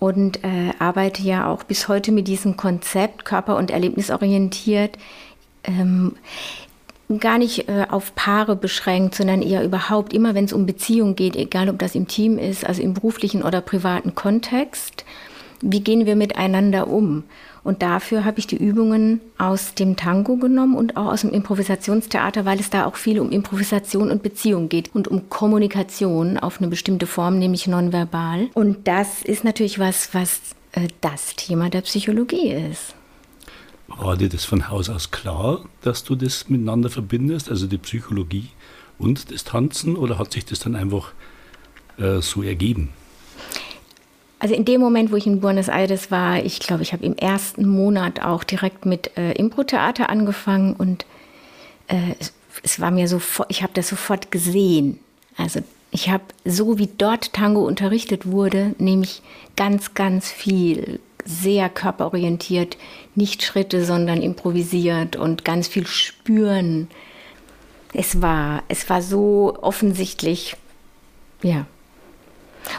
und 0.00 0.42
äh, 0.42 0.72
arbeite 0.80 1.22
ja 1.22 1.46
auch 1.46 1.62
bis 1.62 1.86
heute 1.86 2.10
mit 2.10 2.26
diesem 2.26 2.56
Konzept 2.56 3.24
körper- 3.24 3.56
und 3.56 3.70
erlebnisorientiert. 3.70 4.98
Ähm, 5.62 6.16
gar 7.18 7.38
nicht 7.38 7.68
äh, 7.68 7.86
auf 7.90 8.14
Paare 8.14 8.56
beschränkt, 8.56 9.14
sondern 9.14 9.42
eher 9.42 9.64
überhaupt 9.64 10.12
immer, 10.12 10.34
wenn 10.34 10.46
es 10.46 10.52
um 10.52 10.66
Beziehung 10.66 11.16
geht, 11.16 11.36
egal 11.36 11.68
ob 11.68 11.78
das 11.78 11.94
im 11.94 12.08
Team 12.08 12.38
ist, 12.38 12.66
also 12.66 12.82
im 12.82 12.94
beruflichen 12.94 13.42
oder 13.42 13.60
privaten 13.60 14.14
Kontext. 14.14 15.04
Wie 15.60 15.80
gehen 15.80 16.06
wir 16.06 16.16
miteinander 16.16 16.88
um? 16.88 17.24
Und 17.62 17.80
dafür 17.80 18.26
habe 18.26 18.38
ich 18.38 18.46
die 18.46 18.58
Übungen 18.58 19.20
aus 19.38 19.74
dem 19.74 19.96
Tango 19.96 20.36
genommen 20.36 20.76
und 20.76 20.98
auch 20.98 21.06
aus 21.06 21.22
dem 21.22 21.30
Improvisationstheater, 21.30 22.44
weil 22.44 22.60
es 22.60 22.68
da 22.68 22.84
auch 22.84 22.96
viel 22.96 23.18
um 23.18 23.30
Improvisation 23.30 24.10
und 24.10 24.22
Beziehung 24.22 24.68
geht 24.68 24.94
und 24.94 25.08
um 25.08 25.30
Kommunikation 25.30 26.38
auf 26.38 26.58
eine 26.60 26.68
bestimmte 26.68 27.06
Form, 27.06 27.38
nämlich 27.38 27.66
nonverbal. 27.66 28.48
Und 28.52 28.86
das 28.86 29.22
ist 29.22 29.44
natürlich 29.44 29.78
was, 29.78 30.12
was 30.12 30.40
äh, 30.72 30.88
das 31.00 31.36
Thema 31.36 31.70
der 31.70 31.80
Psychologie 31.80 32.52
ist. 32.52 32.94
War 33.96 34.16
dir 34.16 34.28
das 34.28 34.44
von 34.44 34.68
Haus 34.68 34.88
aus 34.90 35.10
klar, 35.10 35.64
dass 35.82 36.04
du 36.04 36.14
das 36.14 36.48
miteinander 36.48 36.90
verbindest, 36.90 37.50
also 37.50 37.66
die 37.66 37.78
Psychologie 37.78 38.48
und 38.98 39.32
das 39.32 39.44
Tanzen, 39.44 39.96
oder 39.96 40.18
hat 40.18 40.32
sich 40.32 40.44
das 40.44 40.58
dann 40.58 40.74
einfach 40.74 41.12
äh, 41.98 42.20
so 42.20 42.42
ergeben? 42.42 42.90
Also 44.40 44.54
in 44.54 44.64
dem 44.64 44.80
Moment, 44.80 45.10
wo 45.10 45.16
ich 45.16 45.26
in 45.26 45.40
Buenos 45.40 45.68
Aires 45.68 46.10
war, 46.10 46.44
ich 46.44 46.58
glaube, 46.58 46.82
ich 46.82 46.92
habe 46.92 47.04
im 47.06 47.16
ersten 47.16 47.66
Monat 47.66 48.20
auch 48.20 48.44
direkt 48.44 48.84
mit 48.84 49.16
äh, 49.16 49.32
Impro-Theater 49.32 50.10
angefangen 50.10 50.74
und 50.74 51.06
äh, 51.88 52.14
es, 52.62 52.80
war 52.80 52.90
mir 52.90 53.08
sofort, 53.08 53.50
ich 53.50 53.62
habe 53.62 53.72
das 53.74 53.88
sofort 53.88 54.30
gesehen. 54.30 54.98
Also 55.36 55.60
Ich 55.92 56.10
habe 56.10 56.24
so 56.44 56.78
wie 56.78 56.88
dort 56.98 57.32
Tango 57.32 57.64
unterrichtet 57.64 58.26
wurde, 58.26 58.74
nämlich 58.78 59.22
ganz, 59.56 59.94
ganz 59.94 60.30
viel, 60.30 61.00
sehr 61.24 61.68
körperorientiert, 61.68 62.76
nicht 63.14 63.42
Schritte, 63.42 63.84
sondern 63.84 64.22
improvisiert 64.22 65.16
und 65.16 65.44
ganz 65.44 65.68
viel 65.68 65.86
spüren. 65.86 66.88
Es 67.92 68.20
war, 68.20 68.62
es 68.68 68.88
war 68.90 69.02
so 69.02 69.56
offensichtlich, 69.60 70.56
ja. 71.42 71.66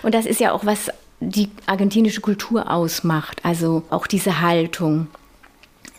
Und 0.02 0.16
das 0.16 0.26
ist 0.26 0.40
ja 0.40 0.52
auch 0.52 0.66
was 0.66 0.92
die 1.20 1.50
argentinische 1.66 2.22
Kultur 2.22 2.70
ausmacht, 2.72 3.44
also 3.44 3.84
auch 3.90 4.08
diese 4.08 4.42
Haltung 4.42 5.08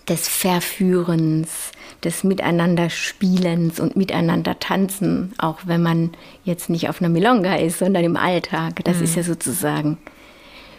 des 0.09 0.29
Verführens, 0.29 1.73
des 2.05 2.23
Miteinanderspielens 2.23 3.81
und 3.81 3.97
Miteinander 3.97 4.59
tanzen, 4.61 5.33
auch 5.38 5.61
wenn 5.65 5.83
man 5.83 6.12
jetzt 6.45 6.71
nicht 6.71 6.88
auf 6.88 7.00
einer 7.00 7.09
Milonga 7.09 7.57
ist, 7.57 7.79
sondern 7.81 8.05
im 8.05 8.17
Alltag. 8.17 8.85
Das 8.85 8.99
mhm. 8.99 9.05
ist 9.05 9.17
ja 9.17 9.23
sozusagen 9.23 9.99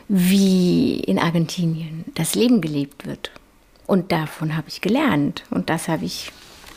wie 0.08 1.00
in 1.00 1.20
Argentinien 1.20 2.06
das 2.16 2.36
Leben 2.36 2.62
gelebt 2.62 3.06
wird. 3.06 3.32
Und 3.86 4.12
davon 4.12 4.56
habe 4.56 4.68
ich 4.68 4.82
gelernt 4.82 5.44
und 5.50 5.70
das 5.70 5.88
habe 5.88 6.06
ich 6.06 6.32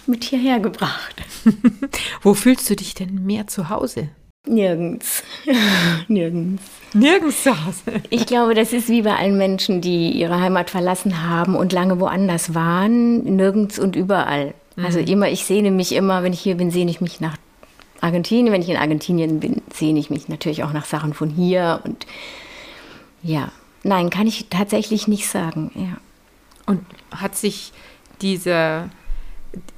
mit 0.07 0.25
hierher 0.25 0.61
gebracht. 0.61 1.17
Wo 2.23 2.35
fühlst 2.35 2.69
du 2.71 2.77
dich 2.77 2.95
denn 2.95 3.25
mehr 3.27 3.47
zu 3.47 3.69
Hause? 3.69 4.09
Nirgends. 4.47 5.23
Nirgends. 6.09 6.63
Nirgends 6.95 7.43
zu 7.43 7.51
Hause. 7.51 8.03
Ich 8.09 8.27
glaube, 8.27 8.55
das 8.55 8.73
ist 8.73 8.89
wie 8.89 9.03
bei 9.03 9.15
allen 9.15 9.37
Menschen, 9.37 9.81
die 9.81 10.11
ihre 10.11 10.41
Heimat 10.41 10.71
verlassen 10.71 11.23
haben 11.29 11.55
und 11.55 11.73
lange 11.73 12.01
woanders 12.01 12.55
waren. 12.55 13.23
Nirgends 13.37 13.79
und 13.79 13.97
überall. 13.97 14.55
Mhm. 14.77 14.85
Also 14.85 14.99
immer, 14.99 15.29
ich 15.29 15.45
sehne 15.45 15.71
mich 15.71 15.93
immer, 15.93 16.23
wenn 16.23 16.33
ich 16.33 16.41
hier 16.41 16.57
bin, 16.57 16.71
sehne 16.71 16.91
ich 16.91 17.01
mich 17.01 17.21
nach 17.21 17.37
Argentinien. 18.01 18.53
Wenn 18.53 18.63
ich 18.63 18.71
in 18.71 18.77
Argentinien 18.77 19.41
bin, 19.41 19.63
sehne 19.73 19.99
ich 19.99 20.11
mich 20.11 20.29
natürlich 20.29 20.65
auch 20.65 20.73
nach 20.73 20.87
Sachen 20.87 21.13
von 21.13 21.29
hier. 21.29 21.81
Und 21.85 22.07
ja, 23.23 23.53
nein, 23.83 24.11
kann 24.11 24.27
ich 24.27 24.47
tatsächlich 24.51 25.09
nicht 25.09 25.29
sagen. 25.29 25.71
Ja. 25.75 26.01
Und 26.67 26.85
hat 27.11 27.37
sich 27.37 27.73
dieser 28.21 28.91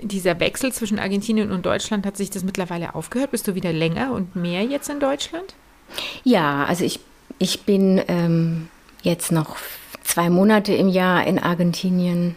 dieser 0.00 0.38
Wechsel 0.40 0.72
zwischen 0.72 0.98
Argentinien 0.98 1.50
und 1.50 1.64
Deutschland, 1.64 2.04
hat 2.04 2.16
sich 2.16 2.30
das 2.30 2.44
mittlerweile 2.44 2.94
aufgehört? 2.94 3.30
Bist 3.30 3.48
du 3.48 3.54
wieder 3.54 3.72
länger 3.72 4.12
und 4.12 4.36
mehr 4.36 4.62
jetzt 4.64 4.90
in 4.90 5.00
Deutschland? 5.00 5.54
Ja, 6.24 6.64
also 6.64 6.84
ich, 6.84 7.00
ich 7.38 7.62
bin 7.62 8.02
ähm, 8.08 8.68
jetzt 9.02 9.32
noch 9.32 9.56
zwei 10.02 10.30
Monate 10.30 10.74
im 10.74 10.88
Jahr 10.88 11.26
in 11.26 11.38
Argentinien. 11.38 12.36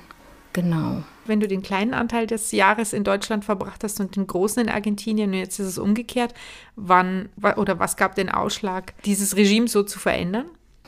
Genau. 0.54 1.04
Wenn 1.26 1.40
du 1.40 1.48
den 1.48 1.64
kleinen 1.64 1.94
Anteil 1.94 2.28
des 2.28 2.52
Jahres 2.52 2.94
in 2.94 3.04
Deutschland 3.04 3.44
verbracht 3.44 3.84
hast 3.84 4.00
und 4.00 4.16
den 4.16 4.28
großen 4.28 4.64
in 4.64 4.70
Argentinien 4.70 5.32
und 5.32 5.38
jetzt 5.38 5.60
ist 5.60 5.68
es 5.68 5.78
umgekehrt, 5.78 6.34
wann 6.76 7.30
oder 7.58 7.80
was 7.80 7.98
gab 7.98 8.16
den 8.16 8.30
Ausschlag, 8.30 8.94
dieses 9.04 9.36
Regime 9.36 9.68
so 9.68 9.84
zu 9.84 10.00
verändern? 10.00 10.46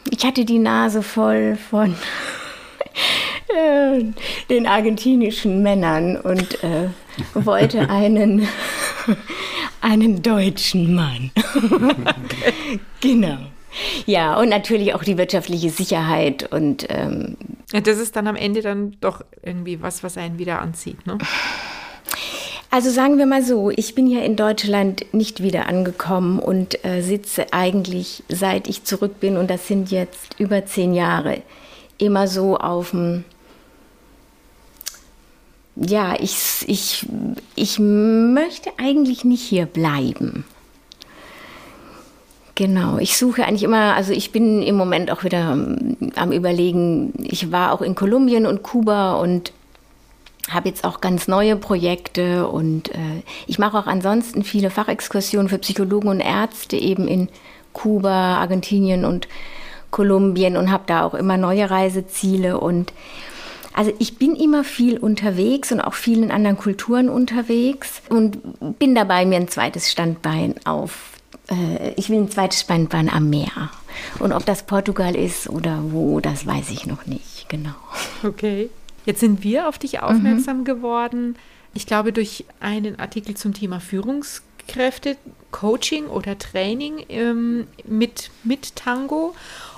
Ich 0.10 0.25
hatte 0.25 0.46
die 0.46 0.60
Nase 0.60 1.04
voll 1.04 1.58
von 1.70 1.96
äh, 3.50 4.04
den 4.50 4.68
argentinischen 4.68 5.62
Männern 5.62 6.18
und 6.18 6.63
äh, 6.63 6.89
wollte 7.34 7.89
einen, 7.89 8.48
einen 9.82 10.22
deutschen 10.22 10.96
Mann. 10.96 11.32
Genau. 13.01 13.38
Ja, 14.06 14.39
und 14.39 14.50
natürlich 14.50 14.94
auch 14.96 15.04
die 15.04 15.18
wirtschaftliche 15.18 15.70
Sicherheit 15.70 16.51
und 16.51 16.88
ähm, 16.89 17.38
das 17.72 18.00
ist 18.00 18.16
dann 18.16 18.27
am 18.27 18.36
Ende 18.36 18.62
dann 18.62 18.98
doch 19.01 19.24
irgendwie 19.44 19.82
was, 19.82 20.04
was 20.04 20.18
einen 20.18 20.39
wieder 20.39 20.62
anzieht, 20.62 21.06
ne? 21.06 21.18
Also 22.69 22.89
sagen 22.89 23.17
wir 23.17 23.25
mal 23.25 23.43
so, 23.43 23.71
ich 23.71 23.95
bin 23.95 24.07
hier 24.07 24.24
in 24.24 24.36
Deutschland 24.36 25.05
nicht 25.13 25.41
wieder 25.41 25.67
angekommen 25.67 26.39
und 26.39 26.83
äh, 26.83 27.01
sitze 27.01 27.47
eigentlich, 27.51 28.24
seit 28.27 28.67
ich 28.67 28.83
zurück 28.83 29.19
bin, 29.19 29.38
und 29.38 29.50
das 29.50 29.67
sind 29.67 29.89
jetzt 29.89 30.39
über 30.39 30.65
zehn 30.65 30.93
Jahre, 30.93 31.41
immer 31.97 32.27
so 32.27 32.57
auf 32.57 32.91
dem 32.91 33.24
ja, 35.79 36.15
ich, 36.19 36.65
ich, 36.67 37.05
ich 37.55 37.77
möchte 37.79 38.71
eigentlich 38.77 39.24
nicht 39.24 39.43
hier 39.43 39.67
bleiben. 39.67 40.43
Genau, 42.55 42.97
ich 42.97 43.17
suche 43.17 43.45
eigentlich 43.45 43.62
immer, 43.62 43.93
also 43.93 44.12
ich 44.12 44.31
bin 44.31 44.63
im 44.63 44.75
Moment 44.75 45.12
auch 45.12 45.24
wieder 45.24 45.55
am 46.15 46.31
Überlegen, 46.31 47.13
ich 47.24 47.51
war 47.51 47.71
auch 47.71 47.81
in 47.81 47.93
Kolumbien 47.93 48.47
und 48.47 48.63
Kuba 48.63 49.17
und 49.17 49.51
habe 50.50 50.70
jetzt 50.70 50.84
auch 50.84 51.01
ganz 51.01 51.27
neue 51.27 51.56
Projekte 51.56 52.48
und 52.48 52.89
äh, 52.89 53.24
ich 53.48 53.60
mache 53.60 53.77
auch 53.77 53.88
ansonsten 53.88 54.44
viele 54.44 54.70
Fachexkursionen 54.70 55.50
für 55.50 55.58
Psychologen 55.58 56.08
und 56.08 56.20
Ärzte 56.20 56.77
eben 56.77 57.08
in 57.08 57.30
Kuba, 57.74 58.38
Argentinien 58.38 59.06
und 59.06 59.27
Kolumbien 59.92 60.58
und 60.58 60.72
habe 60.72 60.84
da 60.88 61.04
auch 61.04 61.13
immer 61.13 61.38
neue 61.38 61.70
Reiseziele 61.70 62.60
und 62.60 62.94
also 63.74 63.94
ich 64.00 64.18
bin 64.18 64.36
immer 64.36 64.63
viel 64.63 64.98
unterwegs 64.98 65.72
und 65.72 65.82
auch 65.82 65.94
vielen 65.94 66.32
anderen 66.32 66.58
Kulturen 66.58 67.10
unterwegs 67.10 68.01
und 68.10 68.39
bin 68.80 68.96
dabei, 68.96 69.24
mir 69.24 69.36
ein 69.36 69.50
zweites 69.50 69.92
Standbein 69.92 70.56
auf. 70.66 71.12
Äh, 71.48 71.92
ich 71.96 72.10
will 72.10 72.18
ein 72.18 72.32
zweites 72.32 72.62
Standbein 72.62 73.08
am 73.08 73.30
Meer. 73.30 73.70
Und 74.18 74.32
ob 74.32 74.48
das 74.48 74.63
Portugal 74.63 75.16
ist 75.16 75.48
oder 75.48 75.80
wo, 75.92 76.20
das 76.20 76.48
weiß 76.48 76.72
ich 76.72 76.88
noch 76.88 77.06
nicht 77.06 77.50
genau. 77.50 77.75
Okay. 78.24 78.72
Jetzt 79.07 79.21
sind 79.21 79.41
wir 79.41 79.69
auf 79.69 79.77
dich 79.77 80.01
aufmerksam 80.01 80.59
mhm. 80.59 80.63
geworden. 80.65 81.35
Ich 81.73 81.87
glaube, 81.87 82.11
durch 82.11 82.43
einen 82.59 82.99
Artikel 82.99 83.37
zum 83.37 83.53
Thema 83.53 83.79
Führungskräfte, 83.79 85.15
Coaching 85.49 86.07
oder 86.07 86.37
Training 86.37 87.05
ähm, 87.07 87.67
mit, 87.85 88.31
mit 88.43 88.75
Tango. 88.75 89.33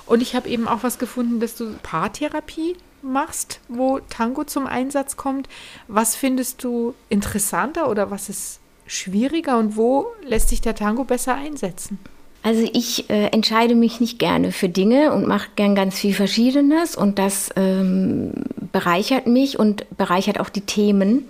Und 0.06 0.20
ich 0.20 0.34
habe 0.34 0.48
eben 0.48 0.66
auch 0.66 0.82
was 0.82 0.98
gefunden, 0.98 1.38
dass 1.38 1.54
du 1.54 1.74
Paartherapie 1.80 2.74
machst, 3.02 3.60
wo 3.68 4.00
Tango 4.00 4.42
zum 4.42 4.66
Einsatz 4.66 5.16
kommt. 5.16 5.48
Was 5.86 6.16
findest 6.16 6.64
du 6.64 6.94
interessanter 7.08 7.88
oder 7.88 8.10
was 8.10 8.28
ist 8.28 8.58
schwieriger 8.88 9.58
und 9.58 9.76
wo 9.76 10.08
lässt 10.26 10.48
sich 10.48 10.60
der 10.60 10.74
Tango 10.74 11.04
besser 11.04 11.36
einsetzen? 11.36 12.00
Also 12.42 12.68
ich 12.72 13.08
äh, 13.10 13.26
entscheide 13.26 13.76
mich 13.76 14.00
nicht 14.00 14.18
gerne 14.18 14.50
für 14.50 14.68
Dinge 14.68 15.12
und 15.12 15.28
mache 15.28 15.50
gern 15.54 15.76
ganz 15.76 16.00
viel 16.00 16.14
Verschiedenes 16.14 16.96
und 16.96 17.18
das 17.20 17.50
ähm, 17.54 18.32
bereichert 18.72 19.26
mich 19.26 19.58
und 19.58 19.86
bereichert 19.96 20.40
auch 20.40 20.48
die 20.48 20.62
Themen 20.62 21.28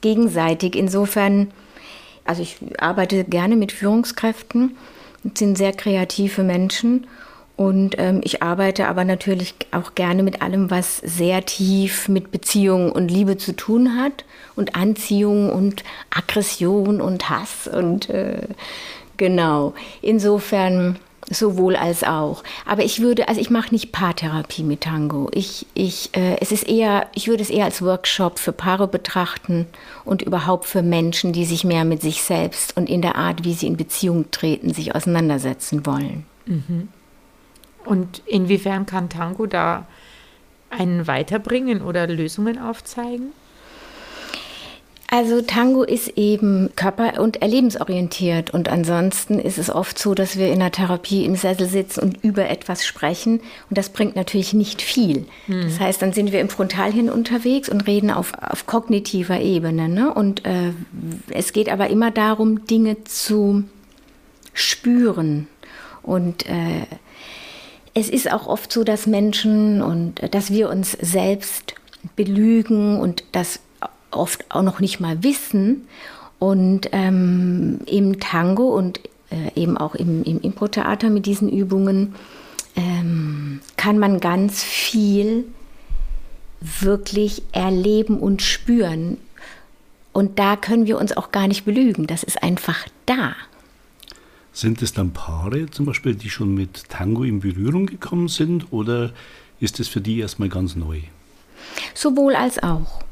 gegenseitig. 0.00 0.76
Insofern, 0.76 1.50
also 2.24 2.42
ich 2.42 2.56
arbeite 2.78 3.24
gerne 3.24 3.56
mit 3.56 3.72
Führungskräften, 3.72 4.76
das 5.24 5.38
sind 5.38 5.56
sehr 5.56 5.72
kreative 5.72 6.42
Menschen 6.42 7.06
und 7.56 7.94
ähm, 7.98 8.20
ich 8.24 8.42
arbeite 8.42 8.88
aber 8.88 9.04
natürlich 9.04 9.54
auch 9.70 9.94
gerne 9.94 10.22
mit 10.22 10.42
allem, 10.42 10.70
was 10.70 10.96
sehr 10.98 11.44
tief 11.44 12.08
mit 12.08 12.30
Beziehung 12.32 12.90
und 12.90 13.08
Liebe 13.08 13.36
zu 13.36 13.54
tun 13.54 13.96
hat 13.96 14.24
und 14.56 14.74
Anziehung 14.74 15.50
und 15.50 15.84
Aggression 16.10 17.00
und 17.00 17.28
Hass 17.30 17.68
und 17.68 18.08
äh, 18.10 18.48
genau. 19.16 19.74
Insofern 20.00 20.98
sowohl 21.30 21.76
als 21.76 22.04
auch. 22.04 22.42
Aber 22.66 22.84
ich 22.84 23.00
würde, 23.00 23.28
also 23.28 23.40
ich 23.40 23.50
mache 23.50 23.72
nicht 23.72 23.92
Paartherapie 23.92 24.64
mit 24.64 24.82
Tango. 24.82 25.30
Ich, 25.32 25.66
ich, 25.74 26.10
äh, 26.16 26.36
es 26.40 26.52
ist 26.52 26.68
eher, 26.68 27.06
ich 27.14 27.28
würde 27.28 27.42
es 27.42 27.50
eher 27.50 27.64
als 27.64 27.82
Workshop 27.82 28.38
für 28.38 28.52
Paare 28.52 28.88
betrachten 28.88 29.66
und 30.04 30.22
überhaupt 30.22 30.64
für 30.64 30.82
Menschen, 30.82 31.32
die 31.32 31.44
sich 31.44 31.64
mehr 31.64 31.84
mit 31.84 32.02
sich 32.02 32.22
selbst 32.22 32.76
und 32.76 32.88
in 32.88 33.02
der 33.02 33.16
Art, 33.16 33.44
wie 33.44 33.54
sie 33.54 33.66
in 33.66 33.76
Beziehung 33.76 34.30
treten, 34.30 34.72
sich 34.72 34.94
auseinandersetzen 34.94 35.86
wollen. 35.86 36.26
Mhm. 36.46 36.88
Und 37.84 38.22
inwiefern 38.26 38.86
kann 38.86 39.08
Tango 39.08 39.46
da 39.46 39.86
einen 40.70 41.06
weiterbringen 41.06 41.82
oder 41.82 42.06
Lösungen 42.06 42.58
aufzeigen? 42.58 43.32
Also 45.12 45.42
Tango 45.42 45.82
ist 45.82 46.16
eben 46.16 46.70
körper- 46.74 47.20
und 47.20 47.42
erlebensorientiert 47.42 48.48
und 48.48 48.70
ansonsten 48.70 49.38
ist 49.38 49.58
es 49.58 49.68
oft 49.68 49.98
so, 49.98 50.14
dass 50.14 50.38
wir 50.38 50.50
in 50.50 50.60
der 50.60 50.72
Therapie 50.72 51.26
im 51.26 51.36
Sessel 51.36 51.66
sitzen 51.66 52.00
und 52.00 52.24
über 52.24 52.48
etwas 52.48 52.86
sprechen 52.86 53.40
und 53.68 53.76
das 53.76 53.90
bringt 53.90 54.16
natürlich 54.16 54.54
nicht 54.54 54.80
viel. 54.80 55.26
Hm. 55.48 55.64
Das 55.64 55.80
heißt, 55.80 56.00
dann 56.00 56.14
sind 56.14 56.32
wir 56.32 56.40
im 56.40 56.48
Frontalhirn 56.48 57.10
unterwegs 57.10 57.68
und 57.68 57.86
reden 57.86 58.10
auf, 58.10 58.32
auf 58.40 58.64
kognitiver 58.64 59.38
Ebene. 59.38 59.90
Ne? 59.90 60.14
Und 60.14 60.46
äh, 60.46 60.72
es 61.28 61.52
geht 61.52 61.68
aber 61.68 61.90
immer 61.90 62.10
darum, 62.10 62.64
Dinge 62.64 63.04
zu 63.04 63.64
spüren 64.54 65.46
und 66.02 66.46
äh, 66.46 66.86
es 67.92 68.08
ist 68.08 68.32
auch 68.32 68.46
oft 68.46 68.72
so, 68.72 68.82
dass 68.82 69.06
Menschen 69.06 69.82
und 69.82 70.22
äh, 70.22 70.30
dass 70.30 70.50
wir 70.50 70.70
uns 70.70 70.92
selbst 70.92 71.74
belügen 72.16 72.98
und 72.98 73.24
das 73.32 73.60
oft 74.12 74.44
auch 74.50 74.62
noch 74.62 74.80
nicht 74.80 75.00
mal 75.00 75.22
wissen. 75.22 75.88
Und 76.38 76.88
ähm, 76.92 77.80
im 77.86 78.18
Tango 78.18 78.76
und 78.76 79.00
äh, 79.30 79.60
eben 79.60 79.78
auch 79.78 79.94
im, 79.94 80.24
im 80.24 80.40
Impro-Theater 80.40 81.08
mit 81.08 81.26
diesen 81.26 81.48
Übungen 81.48 82.14
ähm, 82.74 83.60
kann 83.76 83.98
man 83.98 84.20
ganz 84.20 84.62
viel 84.62 85.44
wirklich 86.60 87.42
erleben 87.52 88.18
und 88.18 88.42
spüren. 88.42 89.18
Und 90.12 90.38
da 90.38 90.56
können 90.56 90.86
wir 90.86 90.98
uns 90.98 91.16
auch 91.16 91.32
gar 91.32 91.48
nicht 91.48 91.64
belügen. 91.64 92.06
Das 92.06 92.22
ist 92.22 92.42
einfach 92.42 92.86
da. 93.06 93.34
Sind 94.52 94.82
es 94.82 94.92
dann 94.92 95.12
Paare 95.12 95.70
zum 95.70 95.86
Beispiel, 95.86 96.14
die 96.14 96.28
schon 96.28 96.54
mit 96.54 96.88
Tango 96.90 97.24
in 97.24 97.40
Berührung 97.40 97.86
gekommen 97.86 98.28
sind 98.28 98.70
oder 98.70 99.12
ist 99.60 99.80
es 99.80 99.88
für 99.88 100.00
die 100.00 100.18
erstmal 100.18 100.50
ganz 100.50 100.76
neu? 100.76 101.00
Sowohl 101.94 102.34
als 102.34 102.62
auch. 102.62 103.02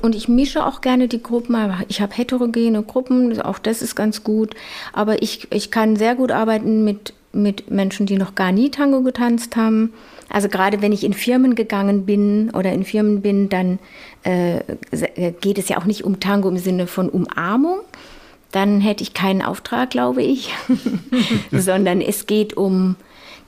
Und 0.00 0.14
ich 0.14 0.28
mische 0.28 0.64
auch 0.64 0.80
gerne 0.80 1.06
die 1.08 1.22
Gruppen. 1.22 1.56
Ich 1.88 2.00
habe 2.00 2.14
heterogene 2.14 2.82
Gruppen, 2.82 3.40
auch 3.40 3.58
das 3.58 3.82
ist 3.82 3.94
ganz 3.94 4.24
gut. 4.24 4.54
Aber 4.92 5.22
ich, 5.22 5.48
ich 5.52 5.70
kann 5.70 5.96
sehr 5.96 6.14
gut 6.14 6.32
arbeiten 6.32 6.82
mit, 6.84 7.12
mit 7.32 7.70
Menschen, 7.70 8.06
die 8.06 8.16
noch 8.16 8.34
gar 8.34 8.52
nie 8.52 8.70
Tango 8.70 9.02
getanzt 9.02 9.56
haben. 9.56 9.92
Also 10.28 10.48
gerade 10.48 10.82
wenn 10.82 10.92
ich 10.92 11.04
in 11.04 11.12
Firmen 11.12 11.54
gegangen 11.54 12.06
bin 12.06 12.50
oder 12.50 12.72
in 12.72 12.84
Firmen 12.84 13.20
bin, 13.20 13.48
dann 13.48 13.78
äh, 14.24 14.60
geht 15.40 15.58
es 15.58 15.68
ja 15.68 15.78
auch 15.78 15.84
nicht 15.84 16.04
um 16.04 16.20
Tango 16.20 16.48
im 16.48 16.58
Sinne 16.58 16.86
von 16.86 17.08
Umarmung. 17.08 17.78
Dann 18.52 18.80
hätte 18.80 19.02
ich 19.02 19.12
keinen 19.12 19.42
Auftrag, 19.42 19.90
glaube 19.90 20.22
ich, 20.22 20.52
sondern 21.52 22.00
es 22.00 22.26
geht 22.26 22.56
um 22.56 22.96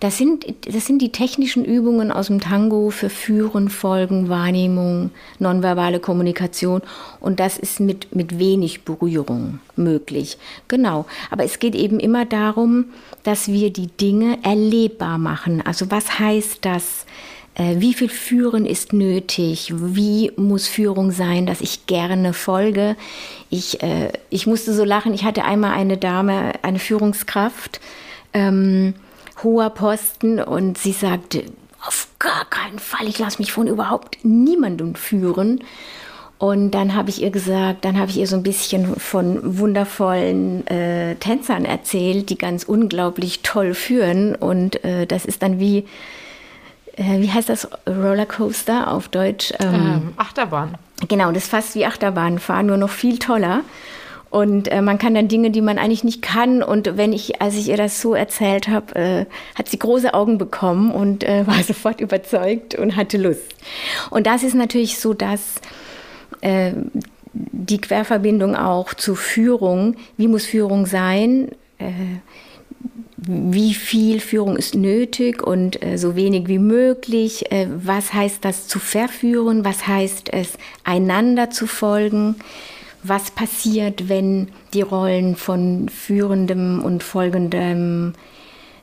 das 0.01 0.17
sind, 0.17 0.47
das 0.67 0.87
sind 0.87 1.03
die 1.03 1.11
technischen 1.11 1.65
Übungen 1.65 2.13
aus 2.13 2.29
dem 2.29 2.41
Tango 2.41 2.91
für 2.91 3.11
Führen, 3.11 3.69
Folgen, 3.69 4.29
Wahrnehmung, 4.29 5.11
nonverbale 5.41 5.99
Kommunikation. 5.99 6.83
Und 7.21 7.41
das 7.41 7.59
ist 7.59 7.81
mit, 7.81 8.15
mit 8.15 8.39
wenig 8.39 8.83
Berührung 8.85 9.59
möglich. 9.75 10.39
Genau. 10.69 11.07
Aber 11.31 11.45
es 11.45 11.59
geht 11.59 11.75
eben 11.75 11.99
immer 11.99 12.25
darum, 12.25 12.87
dass 13.25 13.49
wir 13.49 13.73
die 13.73 13.89
Dinge 13.89 14.39
erlebbar 14.43 15.19
machen. 15.19 15.63
Also 15.67 15.91
was 15.91 16.21
heißt 16.21 16.65
das? 16.65 17.05
Äh, 17.55 17.81
wie 17.81 17.93
viel 17.93 18.09
Führen 18.09 18.67
ist 18.67 18.93
nötig? 18.93 19.73
Wie 19.75 20.31
muss 20.37 20.69
Führung 20.69 21.11
sein, 21.11 21.45
dass 21.45 21.61
ich 21.61 21.87
gerne 21.87 22.35
folge? 22.35 22.97
Ich, 23.51 23.83
äh, 23.83 24.13
ich 24.31 24.47
musste 24.47 24.73
so 24.73 24.85
lachen. 24.85 25.13
Ich 25.13 25.25
hatte 25.25 25.45
einmal 25.45 25.73
eine 25.73 25.97
Dame, 25.97 26.53
eine 26.63 26.79
Führungskraft. 26.79 27.81
Ähm, 28.33 28.95
hoher 29.43 29.71
Posten 29.71 30.41
und 30.41 30.79
sie 30.79 30.93
sagte, 30.93 31.45
auf 31.87 32.09
gar 32.19 32.45
keinen 32.47 32.79
Fall, 32.79 33.07
ich 33.07 33.19
lasse 33.19 33.39
mich 33.39 33.53
von 33.53 33.67
überhaupt 33.67 34.19
niemandem 34.25 34.95
führen. 34.95 35.63
Und 36.39 36.71
dann 36.71 36.95
habe 36.95 37.11
ich 37.11 37.21
ihr 37.21 37.31
gesagt, 37.31 37.85
dann 37.85 37.99
habe 37.99 38.11
ich 38.11 38.17
ihr 38.17 38.29
so 38.29 38.37
ein 38.37 38.45
bisschen 38.45 38.95
von 38.97 39.59
wundervollen 39.59 40.67
äh, 40.69 41.17
Tänzern 41.17 41.65
erzählt, 41.65 42.31
die 42.31 42.39
ganz 42.39 42.63
unglaublich 42.63 43.41
toll 43.43 43.75
führen. 43.75 44.37
Und 44.37 44.85
äh, 44.85 45.07
das 45.07 45.25
ist 45.25 45.43
dann 45.43 45.59
wie, 45.59 45.79
äh, 46.97 47.21
wie 47.21 47.33
heißt 47.33 47.49
das, 47.49 47.69
Rollercoaster 47.89 48.93
auf 48.93 49.09
Deutsch? 49.09 49.53
Ähm, 49.59 49.75
ähm, 49.75 50.13
Achterbahn. 50.17 50.77
Genau, 51.09 51.33
das 51.33 51.45
ist 51.45 51.51
fast 51.51 51.75
wie 51.75 51.87
Achterbahnfahren, 51.87 52.67
nur 52.67 52.77
noch 52.77 52.91
viel 52.91 53.19
toller. 53.19 53.63
Und 54.31 54.69
äh, 54.69 54.83
man 54.83 54.99
kann 54.99 55.15
dann 55.15 55.29
Dinge, 55.29 55.51
die 55.51 55.63
man 55.63 55.79
eigentlich 55.79 56.05
nicht 56.05 56.21
kann. 56.21 56.63
Und 56.63 56.97
wenn 56.97 57.13
ich, 57.13 57.41
als 57.41 57.55
ich 57.55 57.69
ihr 57.69 57.77
das 57.77 58.01
so 58.01 58.15
erzählt 58.15 58.69
habe, 58.69 58.95
äh, 58.95 59.27
hat 59.55 59.69
sie 59.69 59.79
große 59.79 60.13
Augen 60.13 60.37
bekommen 60.37 60.91
und 60.91 61.25
äh, 61.25 61.47
war 61.47 61.63
sofort 61.63 62.01
überzeugt 62.01 62.75
und 62.75 62.97
hatte 62.97 63.17
Lust. 63.17 63.55
Und 64.11 64.27
das 64.27 64.43
ist 64.43 64.55
natürlich 64.55 64.99
so, 64.99 65.15
dass 65.15 65.57
äh, 66.43 66.73
die 67.33 67.81
Querverbindung 67.81 68.55
auch 68.55 68.95
zur 68.95 69.17
Führung, 69.17 69.97
wie 70.17 70.29
muss 70.29 70.45
Führung 70.45 70.87
sein? 70.87 71.51
Äh, 71.79 71.93
wie 73.21 73.75
viel 73.75 74.21
Führung 74.21 74.57
ist 74.57 74.75
nötig 74.75 75.43
und 75.43 75.83
äh, 75.83 75.99
so 75.99 76.17
wenig 76.17 76.49
wie 76.49 76.59
möglich? 76.59 77.51
Äh, 77.51 77.67
was 77.69 78.13
heißt 78.13 78.45
das 78.45 78.69
zu 78.69 78.79
verführen? 78.79 79.65
Was 79.65 79.87
heißt 79.87 80.33
es, 80.33 80.59
einander 80.85 81.51
zu 81.51 81.67
folgen? 81.67 82.37
Was 83.09 83.31
passiert, 83.31 84.09
wenn 84.09 84.49
die 84.75 84.83
Rollen 84.83 85.37
von 85.37 85.89
Führendem 85.89 86.83
und 86.83 87.03
Folgendem 87.03 88.15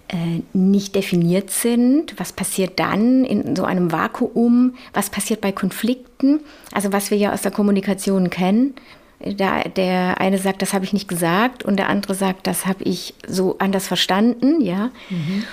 äh, 0.08 0.42
nicht 0.54 0.96
definiert 0.96 1.50
sind. 1.50 2.20
Was 2.20 2.32
passiert 2.32 2.80
dann 2.80 3.26
in 3.26 3.56
so 3.56 3.64
einem 3.64 3.92
Vakuum? 3.92 4.76
Was 4.94 5.10
passiert 5.10 5.42
bei 5.42 5.52
Konflikten? 5.52 6.42
Also 6.72 6.94
was 6.94 7.10
wir 7.10 7.18
ja 7.18 7.34
aus 7.34 7.42
der 7.42 7.52
Kommunikation 7.52 8.30
kennen. 8.30 8.76
Da, 9.20 9.64
der 9.64 10.20
eine 10.20 10.38
sagt, 10.38 10.62
das 10.62 10.74
habe 10.74 10.86
ich 10.86 10.94
nicht 10.94 11.08
gesagt 11.08 11.64
und 11.64 11.78
der 11.78 11.90
andere 11.90 12.14
sagt, 12.14 12.48
das 12.48 12.66
habe 12.66 12.84
ich 12.84 13.16
so 13.28 13.56
anders 13.60 13.88
verstanden, 13.88 14.62
ja. 14.62 14.92
Mhm. 15.10 15.44